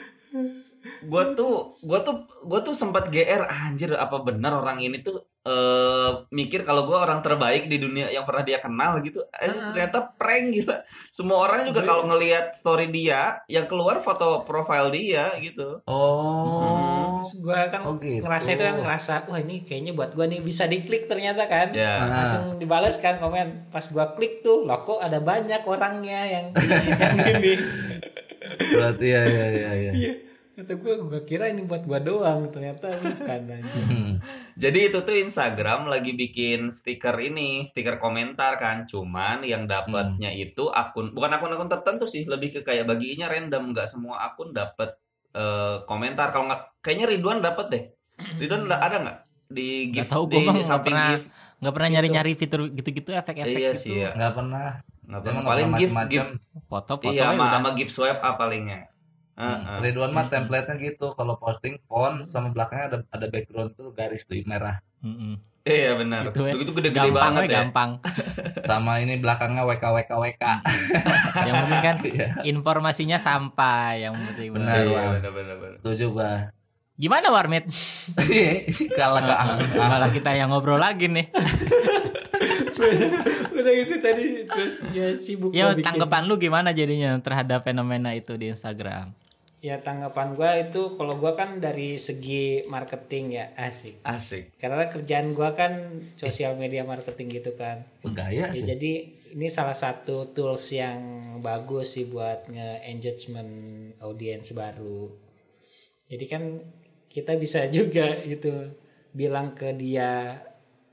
Gua 1.04 1.32
tuh 1.32 1.52
gua 1.80 1.98
tuh 2.00 2.16
gua 2.40 2.60
tuh 2.60 2.72
sempat 2.72 3.08
GR 3.08 3.42
anjir 3.42 3.90
apa 3.92 4.20
benar 4.20 4.54
orang 4.56 4.78
ini 4.78 4.98
tuh 4.98 5.18
eh 5.42 6.10
mikir 6.30 6.62
kalau 6.62 6.86
gua 6.86 7.02
orang 7.02 7.18
terbaik 7.18 7.66
di 7.66 7.74
dunia 7.76 8.06
yang 8.08 8.22
pernah 8.22 8.42
dia 8.42 8.58
kenal 8.58 9.00
gitu. 9.00 9.26
Eh, 9.32 9.46
Ah. 9.46 9.70
ternyata 9.70 9.98
prank 10.12 10.44
gila. 10.52 10.76
Semua 11.10 11.42
orang 11.42 11.66
juga 11.66 11.80
Gue- 11.80 11.88
kalau 11.88 12.02
ngelihat 12.06 12.54
story 12.54 12.86
dia 12.88 13.42
yang 13.46 13.66
keluar 13.66 13.98
foto 14.00 14.42
profile 14.42 14.88
dia 14.88 15.34
gitu. 15.36 15.82
Oh. 15.84 17.18
Terus 17.18 17.32
gue 17.40 17.58
kan 17.68 17.80
Oh, 17.82 17.94
gitu. 17.96 18.22
ngerasa 18.22 18.48
itu 18.50 18.62
kan 18.62 18.76
ngerasa 18.78 19.12
wah 19.26 19.38
ini 19.38 19.62
kayaknya 19.62 19.92
buat 19.92 20.10
gue 20.12 20.26
nih 20.28 20.40
bisa 20.40 20.64
diklik 20.64 21.06
ternyata 21.06 21.46
kan. 21.46 21.70
Ya. 21.72 21.90
Ah. 21.96 22.06
Langsung 22.16 22.44
dibalas 22.56 22.94
kan 22.96 23.18
komen. 23.18 23.66
Pas 23.68 23.82
gue 23.84 24.06
klik 24.14 24.42
tuh, 24.42 24.62
loh 24.62 24.78
kok 24.80 24.98
ada 24.98 25.18
banyak 25.18 25.62
orangnya 25.64 26.20
yang 26.24 26.46
yang 26.86 27.18
ini. 27.34 27.54
Berarti 28.72 29.06
ya 29.08 29.22
ya 29.22 29.46
ya 29.50 29.70
ya. 29.90 29.92
Iya. 30.52 30.68
Kata 30.68 30.72
gue, 30.76 30.94
gue 31.00 31.22
kira 31.24 31.48
ini 31.48 31.64
buat 31.64 31.82
gue 31.82 32.00
doang. 32.04 32.52
Ternyata 32.52 32.92
bukan 33.00 33.40
aja. 33.48 33.80
Hmm. 33.88 34.20
Jadi 34.52 34.78
itu 34.92 34.98
tuh 35.00 35.16
Instagram 35.16 35.88
lagi 35.88 36.12
bikin 36.12 36.68
stiker 36.68 37.16
ini, 37.16 37.64
stiker 37.64 37.96
komentar 37.96 38.60
kan. 38.60 38.84
Cuman 38.84 39.40
yang 39.42 39.64
dapatnya 39.64 40.28
itu 40.28 40.68
akun 40.68 41.16
bukan 41.16 41.32
akun-akun 41.32 41.72
tertentu 41.72 42.04
sih, 42.04 42.28
lebih 42.28 42.52
ke 42.52 42.60
kayak 42.60 42.84
bagiinnya 42.84 43.32
random, 43.32 43.72
nggak 43.72 43.88
semua 43.88 44.28
akun 44.28 44.52
dapat 44.52 44.92
eh, 45.32 45.80
komentar. 45.88 46.28
Kalau 46.30 46.52
nggak 46.52 46.84
kayaknya 46.84 47.06
Ridwan 47.08 47.40
dapat 47.40 47.66
deh. 47.72 47.84
Ridwan 48.36 48.68
da- 48.68 48.84
ada 48.84 48.96
nggak 49.00 49.18
di 49.48 49.88
Nggak 49.88 50.04
gift 50.04 50.12
tahu, 50.12 50.24
di 50.28 50.34
gua 50.36 50.40
mah 50.44 50.52
nggak 50.52 50.68
samping 50.68 50.92
pernah 50.92 51.08
gift? 51.16 51.24
Nggak 51.62 51.72
pernah 51.72 51.88
nyari-nyari 51.88 52.32
fitur 52.36 52.60
gitu-gitu 52.68 53.10
efek-efek 53.14 53.56
Iya 53.56 53.72
gitu. 53.72 53.80
sih 53.80 53.94
ya. 54.04 54.10
Nggak 54.12 54.32
pernah. 54.36 54.68
Nggak 55.08 55.20
Emang 55.20 55.32
pernah. 55.32 55.48
Paling 55.48 55.68
gift 55.80 55.94
gift 56.12 56.30
Foto-foto 56.68 57.12
iya 57.16 57.24
ya 57.24 57.28
sama, 57.32 57.40
udah. 57.40 57.52
sama 57.56 57.68
gift 57.72 57.92
swap 57.96 58.18
ah 58.20 58.34
palingnya. 58.36 58.78
Heeh. 59.32 59.78
Ridwan 59.80 60.10
mah 60.10 60.26
template-nya 60.26 60.76
gitu. 60.78 61.12
Kalau 61.12 61.34
posting 61.34 61.80
font 61.82 62.24
sama 62.26 62.48
belakangnya 62.48 62.86
ada 62.86 62.98
ada 63.08 63.26
background 63.26 63.72
tuh 63.72 63.90
garis 63.90 64.22
tuh 64.22 64.36
merah. 64.44 64.78
Mm-mm. 65.00 65.40
Iya 65.62 65.94
benar. 65.94 66.28
Gitu 66.28 66.42
ya. 66.42 66.52
Itu 66.54 66.72
gede-gede 66.72 66.98
Gampang 67.10 67.34
banget 67.34 67.40
we, 67.40 67.46
ya. 67.46 67.54
gampang. 67.60 67.90
Sama 68.68 68.92
ini 68.98 69.14
belakangnya 69.16 69.62
WK 69.62 69.84
WK 69.84 70.10
WK. 70.12 70.44
Yang 71.40 71.54
penting 71.56 71.80
kan 71.80 71.96
Iya. 72.08 72.26
informasinya 72.44 73.18
sampai 73.18 74.02
yang 74.02 74.14
penting 74.14 74.52
Benar. 74.52 74.74
Iya, 74.76 74.90
Bang. 74.92 75.10
benar 75.16 75.32
benar 75.32 75.56
benar. 75.56 75.74
Setuju 75.74 76.04
gua. 76.10 76.32
Gimana 76.92 77.26
Warmit? 77.28 77.64
Iya, 78.20 78.68
Kalah 78.98 79.22
ke 79.22 79.34
angin. 79.34 79.66
Malah 79.74 80.10
kita 80.10 80.30
yang 80.32 80.50
ngobrol 80.50 80.78
lagi 80.78 81.08
nih. 81.08 81.26
Udah 83.52 83.72
gitu 83.76 83.94
tadi 83.98 84.24
terus 84.44 84.74
ya 84.90 85.06
sibuk. 85.16 85.50
Ya 85.50 85.70
tanggapan 85.74 86.26
lu 86.26 86.36
gimana 86.36 86.70
jadinya 86.70 87.14
terhadap 87.18 87.62
fenomena 87.62 88.12
itu 88.12 88.34
di 88.34 88.50
Instagram? 88.50 89.14
Ya 89.62 89.78
tanggapan 89.78 90.34
gue 90.34 90.50
itu 90.66 90.82
kalau 90.98 91.14
gue 91.22 91.32
kan 91.38 91.62
dari 91.62 91.94
segi 91.94 92.66
marketing 92.66 93.24
ya 93.38 93.44
asik. 93.54 94.02
Asik. 94.02 94.44
Karena 94.58 94.90
kerjaan 94.90 95.38
gue 95.38 95.50
kan 95.54 95.72
sosial 96.18 96.58
media 96.58 96.82
marketing 96.82 97.28
gitu 97.38 97.54
kan. 97.54 97.86
Gaya 98.02 98.50
Ya, 98.50 98.58
sih. 98.58 98.66
jadi 98.66 98.92
ini 99.38 99.46
salah 99.48 99.78
satu 99.78 100.34
tools 100.34 100.66
yang 100.74 100.98
bagus 101.38 101.94
sih 101.94 102.10
buat 102.10 102.50
nge-engagement 102.50 103.52
audiens 104.02 104.50
baru. 104.50 105.06
Jadi 106.10 106.24
kan 106.26 106.42
kita 107.06 107.38
bisa 107.38 107.66
juga 107.76 108.18
gitu 108.26 108.50
bilang 109.14 109.54
ke 109.54 109.70
dia 109.78 110.42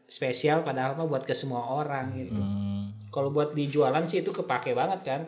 spesial 0.05 0.61
padahal 0.61 0.93
mah 0.93 1.09
buat 1.09 1.25
ke 1.25 1.33
semua 1.33 1.73
orang 1.73 2.05
gitu. 2.21 2.37
Hmm. 2.37 3.09
Kalau 3.09 3.33
buat 3.33 3.57
di 3.57 3.65
jualan 3.65 4.05
sih 4.05 4.21
itu 4.21 4.29
kepake 4.29 4.77
banget 4.77 5.01
kan. 5.01 5.21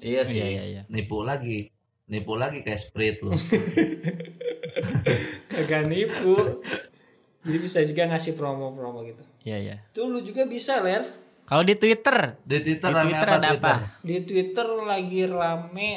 Iya 0.00 0.24
sih. 0.24 0.40
Iya 0.40 0.46
iya 0.48 0.62
iya. 0.64 0.82
Nipu 0.88 1.20
lagi. 1.20 1.68
Nipu 2.10 2.34
lagi 2.34 2.60
kayak 2.60 2.80
sprite 2.80 3.18
lu. 3.22 3.30
Kagak 5.46 5.86
nipu. 5.86 6.62
Jadi 7.40 7.56
bisa 7.56 7.80
juga 7.80 8.06
ngasih 8.06 8.34
promo-promo 8.34 9.00
gitu. 9.02 9.22
Iya 9.42 9.56
iya. 9.56 9.74
Tuh 9.90 10.06
lu 10.06 10.20
juga 10.20 10.44
bisa 10.44 10.78
ler. 10.80 11.04
Kalau 11.46 11.62
di 11.62 11.74
Twitter, 11.74 12.36
Di 12.44 12.60
Twitter, 12.60 12.90
di 12.92 13.00
Twitter 13.04 13.26
apa 13.26 13.36
ada 13.36 13.48
apa? 13.48 13.50
Twitter? 13.50 13.78
Di 14.02 14.16
Twitter 14.24 14.66
lagi 14.80 15.20
rame 15.24 15.90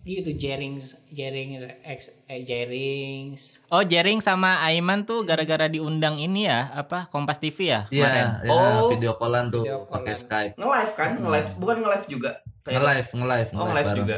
gitu 0.00 0.30
Jerings 0.32 0.94
Jerings 1.06 1.68
X 1.82 1.98
eh, 2.24 2.40
Jerings 2.40 3.60
Oh, 3.68 3.82
Jering 3.82 4.18
sama 4.18 4.56
Aiman 4.62 5.04
tuh 5.04 5.22
gara-gara 5.22 5.68
diundang 5.68 6.16
ini 6.16 6.44
ya, 6.44 6.68
apa 6.70 7.06
Kompas 7.06 7.36
TV 7.36 7.66
ya 7.66 7.80
Iya, 7.86 8.02
kemarin. 8.02 8.26
ya, 8.40 8.50
Oh. 8.50 8.88
video 8.88 9.12
callan 9.16 9.46
tuh 9.48 9.62
pakai 9.84 10.06
callan. 10.06 10.16
Skype. 10.16 10.52
Nge-live 10.54 10.92
kan? 10.94 11.10
Nge-live. 11.18 11.48
Bukan 11.56 11.76
nge-live 11.78 12.06
juga. 12.06 12.30
Kayak- 12.58 12.74
Nge-live, 12.74 13.08
nge-live, 13.10 13.48
Oh, 13.48 13.58
nge-live 13.58 13.68
nge-live 13.68 13.84
bareng. 13.84 14.00
juga. 14.00 14.16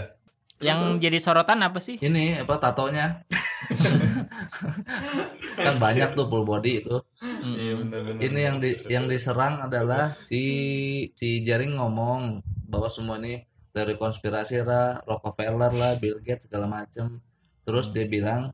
Yang 0.61 0.81
jadi 1.01 1.19
sorotan 1.19 1.65
apa 1.65 1.81
sih? 1.81 1.97
Ini 1.97 2.45
apa 2.45 2.61
tatonya? 2.61 3.25
kan 5.65 5.77
banyak 5.81 6.13
tuh 6.13 6.29
full 6.29 6.45
body 6.45 6.85
itu. 6.85 6.97
Iya 7.21 7.73
benar-benar. 7.81 8.21
Ini 8.21 8.41
yang 8.41 8.57
di 8.61 8.71
yang 8.93 9.05
diserang 9.09 9.65
adalah 9.65 10.13
si 10.13 10.45
si 11.17 11.41
Jaring 11.41 11.81
ngomong 11.81 12.45
bahwa 12.69 12.93
semua 12.93 13.17
ini 13.17 13.49
dari 13.73 13.97
konspirasi 13.97 14.61
lah, 14.67 15.01
Rockefeller 15.07 15.73
lah, 15.73 15.93
Bill 15.97 16.21
Gates 16.21 16.45
segala 16.45 16.69
macem. 16.69 17.23
Terus 17.65 17.89
dia 17.95 18.05
bilang 18.05 18.53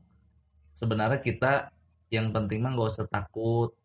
sebenarnya 0.77 1.19
kita 1.19 1.73
yang 2.07 2.31
penting 2.31 2.63
mah 2.63 2.71
nggak 2.71 2.87
usah 2.87 3.07
takut, 3.09 3.75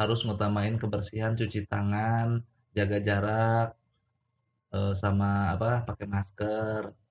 harus 0.00 0.24
ngutamain 0.24 0.80
kebersihan, 0.80 1.36
cuci 1.36 1.68
tangan, 1.68 2.40
jaga 2.72 2.98
jarak, 3.04 3.68
eh, 4.72 4.94
sama 4.96 5.52
apa 5.52 5.84
pakai 5.84 6.06
masker. 6.08 7.01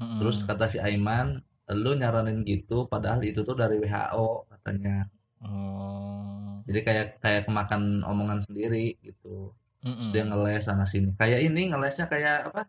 Mm-mm. 0.00 0.18
Terus 0.18 0.42
kata 0.42 0.64
si 0.64 0.80
Aiman, 0.80 1.38
lu 1.70 1.92
nyaranin 1.92 2.40
gitu, 2.42 2.88
padahal 2.88 3.20
itu 3.20 3.44
tuh 3.44 3.54
dari 3.54 3.76
WHO 3.76 4.48
katanya. 4.48 5.06
Oh. 5.40 6.60
Jadi 6.64 6.80
kayak 6.80 7.06
kayak 7.18 7.42
kemakan 7.44 8.00
omongan 8.02 8.40
sendiri 8.40 8.96
gitu. 9.00 9.52
Terus 9.80 10.08
Mm-mm. 10.08 10.12
dia 10.12 10.24
ngeles 10.24 10.64
sana 10.64 10.84
sini. 10.84 11.12
Kayak 11.14 11.40
ini 11.44 11.68
ngelesnya 11.68 12.06
kayak 12.06 12.52
apa? 12.52 12.62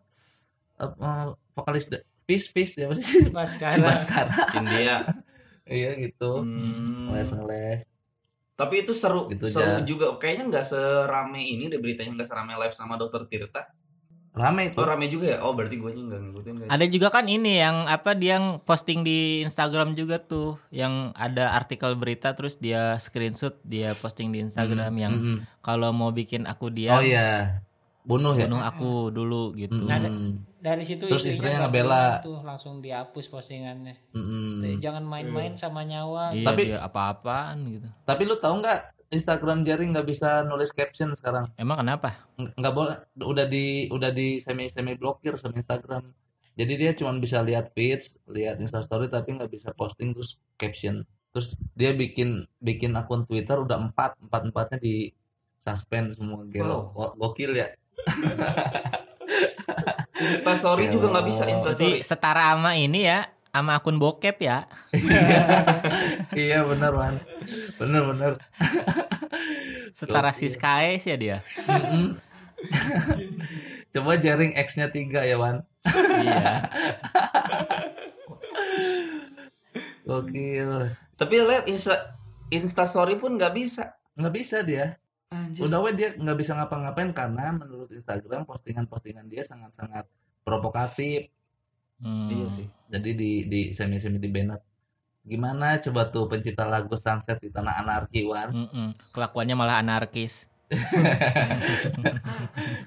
Eh, 0.76 0.88
eh, 0.88 1.26
vokalis 1.52 1.84
Fish 2.22 2.48
Fish 2.48 2.78
ya 2.78 2.88
sih? 2.94 3.28
Mas 3.28 3.52
Si 3.52 3.58
sekarang 3.58 3.84
Baskara. 3.88 4.36
India. 4.56 4.96
Iya 5.62 5.94
gitu. 5.94 6.42
Hmm. 6.42 7.14
Ngeles 7.14 7.30
ngeles. 7.32 7.82
Tapi 8.58 8.82
itu 8.82 8.92
seru, 8.92 9.30
Gitu, 9.30 9.46
seru 9.46 9.78
Jar. 9.78 9.86
juga. 9.86 10.18
Kayaknya 10.18 10.44
nggak 10.50 10.66
serame 10.66 11.38
ini 11.38 11.70
deh 11.70 11.78
beritanya 11.78 12.18
nggak 12.18 12.28
serame 12.28 12.58
live 12.58 12.74
sama 12.74 12.98
Dokter 12.98 13.30
Tirta. 13.30 13.70
Rame 14.32 14.62
itu 14.66 14.76
Oh 14.76 14.84
rame 14.84 15.06
juga 15.06 15.26
ya? 15.28 15.38
Oh 15.40 15.52
berarti 15.52 15.76
gue 15.76 15.90
nggak 15.90 16.20
ngikutin 16.22 16.54
guys. 16.58 16.68
Ada 16.68 16.84
juga 16.86 17.08
kan 17.08 17.24
ini 17.26 17.58
yang 17.58 17.84
apa 17.84 18.12
dia 18.12 18.36
yang 18.36 18.58
posting 18.58 19.00
di 19.00 19.18
Instagram 19.40 19.92
juga 19.92 20.16
tuh 20.18 20.56
yang 20.70 21.12
ada 21.12 21.52
artikel 21.52 21.92
berita 21.94 22.32
terus 22.32 22.56
dia 22.56 22.96
screenshot 22.96 23.60
dia 23.62 23.92
posting 23.94 24.28
di 24.28 24.40
Instagram 24.42 24.92
yang 24.94 25.14
Mm-mm. 25.14 25.36
kalau 25.58 25.90
mau 25.90 26.08
bikin 26.10 26.44
aku 26.44 26.68
dia 26.68 26.92
oh 26.92 27.00
iya 27.00 27.60
bunuh 28.02 28.32
ya 28.32 28.48
bunuh 28.48 28.58
aku 28.58 28.92
dulu 29.08 29.52
gitu. 29.52 29.78
Mm-mm. 29.78 30.48
Dari 30.58 30.82
situ 30.82 31.06
Terus 31.06 31.22
istrinya 31.24 31.66
ngebela. 31.66 32.18
tuh 32.20 32.38
langsung 32.40 32.78
dihapus 32.78 33.26
postingannya. 33.28 33.98
Mm-mm. 34.10 34.62
Eh, 34.64 34.76
Jangan 34.78 35.02
main-main 35.02 35.54
sama 35.54 35.82
nyawa. 35.82 36.30
Iya 36.32 36.46
Tapi- 36.46 36.66
dia 36.68 36.78
apa-apaan 36.80 37.56
gitu. 37.68 37.88
tapi 38.02 38.22
lu 38.24 38.38
tahu 38.38 38.58
nggak 38.58 38.80
Instagram 39.12 39.60
Jerry 39.62 39.92
nggak 39.92 40.08
bisa 40.08 40.40
nulis 40.42 40.72
caption 40.72 41.12
sekarang. 41.12 41.44
Emang 41.60 41.84
kenapa? 41.84 42.16
Ng- 42.40 42.56
nggak 42.56 42.74
boleh 42.74 42.96
udah 43.20 43.44
di 43.44 43.92
udah 43.92 44.08
di 44.08 44.40
semi 44.40 44.72
semi 44.72 44.96
blokir 44.96 45.36
sama 45.36 45.60
Instagram. 45.60 46.08
Jadi 46.52 46.72
dia 46.76 46.92
cuma 46.92 47.12
bisa 47.16 47.40
lihat 47.40 47.72
feeds 47.72 48.16
lihat 48.28 48.56
instastory 48.56 49.08
tapi 49.08 49.36
nggak 49.36 49.52
bisa 49.52 49.72
posting 49.72 50.16
terus 50.16 50.40
caption. 50.56 51.04
Terus 51.32 51.56
dia 51.72 51.92
bikin 51.92 52.48
bikin 52.56 52.92
akun 52.92 53.24
Twitter 53.24 53.56
udah 53.56 53.76
empat 53.80 54.16
empat 54.20 54.48
empatnya 54.48 54.78
di 54.80 55.12
suspend 55.56 56.12
semua. 56.16 56.44
Gelo 56.48 56.92
Go- 56.92 57.12
gokil 57.16 57.52
ya. 57.52 57.68
Instastory 60.12 60.92
juga 60.92 61.08
nggak 61.08 61.26
bisa 61.26 61.42
Instastory. 61.48 62.00
setara 62.04 62.52
sama 62.52 62.76
ini 62.76 63.08
ya, 63.08 63.31
sama 63.52 63.76
akun 63.76 64.00
bokep 64.00 64.40
ya. 64.40 64.64
iya 66.32 66.64
bener 66.64 66.92
man 66.96 67.20
bener 67.76 68.02
bener 68.08 68.32
Setara 69.98 70.32
si 70.32 70.48
Sky 70.48 70.96
ya 70.96 71.16
dia. 71.20 71.38
Coba 73.92 74.16
jaring 74.16 74.56
X 74.56 74.80
nya 74.80 74.88
tiga 74.88 75.20
ya 75.28 75.36
Wan 75.36 75.68
iya. 76.24 76.64
gokil 80.08 80.96
Tapi 81.20 81.34
lihat 81.44 81.68
Insta 81.68 82.16
Instastory 82.48 83.20
pun 83.20 83.36
nggak 83.36 83.52
bisa. 83.52 83.92
nggak 84.16 84.32
bisa 84.32 84.64
dia 84.64 84.96
Anjir. 85.28 85.68
udah 85.68 85.78
weh 85.84 85.92
dia 85.96 86.16
nggak 86.16 86.38
bisa 86.40 86.56
ngapa-ngapain 86.56 87.12
karena 87.16 87.52
menurut 87.52 87.88
Instagram 87.92 88.44
postingan-postingan 88.44 89.24
dia 89.28 89.44
sangat-sangat 89.44 90.04
provokatif 90.44 91.32
Hmm. 92.02 92.28
Iya 92.28 92.46
sih. 92.58 92.66
jadi 92.90 93.10
di 93.14 93.30
di 93.46 93.60
semi 93.70 93.96
semi 93.96 94.18
di 94.18 94.26
banned 94.26 94.58
gimana 95.22 95.78
coba 95.78 96.10
tuh 96.10 96.26
pencipta 96.26 96.66
lagu 96.66 96.98
Sunset 96.98 97.38
di 97.38 97.48
tanah 97.48 97.78
anarki 97.78 98.26
Wan 98.26 98.50
Mm-mm. 98.50 98.88
Kelakuannya 99.14 99.54
malah 99.54 99.78
anarkis. 99.78 100.50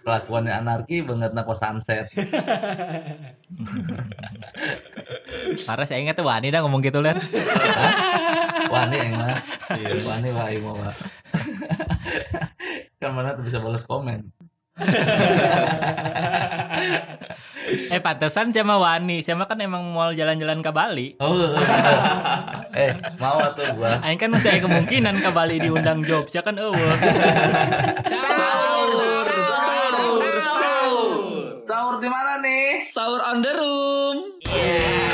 kelakuannya 0.04 0.52
anarki 0.52 1.00
banget 1.02 1.32
nako 1.32 1.54
Sunset 1.54 2.10
Parah 5.70 5.86
saya 5.86 6.02
ingat 6.02 6.18
tuh 6.18 6.26
Wani 6.26 6.50
dah 6.50 6.66
ngomong 6.66 6.82
gitu 6.82 7.00
ler. 7.00 7.16
wah 8.66 8.90
ini 8.90 8.98
yang 8.98 9.14
mah 9.16 9.38
wah 10.02 10.18
ini 10.18 10.30
wah 10.34 10.48
ini 10.50 10.60
mah 10.60 10.96
kan 13.00 13.12
mana 13.14 13.38
tuh 13.38 13.46
bisa 13.46 13.62
balas 13.62 13.86
komen 13.86 14.26
eh 17.92 18.02
pantesan 18.02 18.52
sama 18.52 18.76
Wani, 18.80 19.22
sama 19.22 19.46
kan 19.46 19.60
emang 19.62 19.84
mau 19.94 20.12
jalan-jalan 20.12 20.60
ke 20.60 20.72
Bali. 20.72 21.08
oh 21.20 21.54
eh 22.84 22.92
mau 23.22 23.40
tuh 23.56 23.68
gua 23.78 24.00
Aing 24.04 24.20
kan 24.20 24.32
masih 24.32 24.56
ada 24.56 24.60
kemungkinan 24.66 25.22
ke 25.22 25.30
Bali 25.32 25.62
diundang 25.62 26.04
job, 26.04 26.28
ya 26.32 26.42
kan 26.42 26.56
eueuh. 26.58 26.76
Sahur, 28.08 29.26
sahur, 29.26 30.22
sahur. 30.42 31.12
sahur 31.60 31.96
di 32.02 32.10
mana 32.10 32.42
nih 32.44 32.84
Sahur 32.86 33.22
on 33.24 33.40
the 33.42 33.52
room. 33.56 34.18
Yeah. 34.46 35.05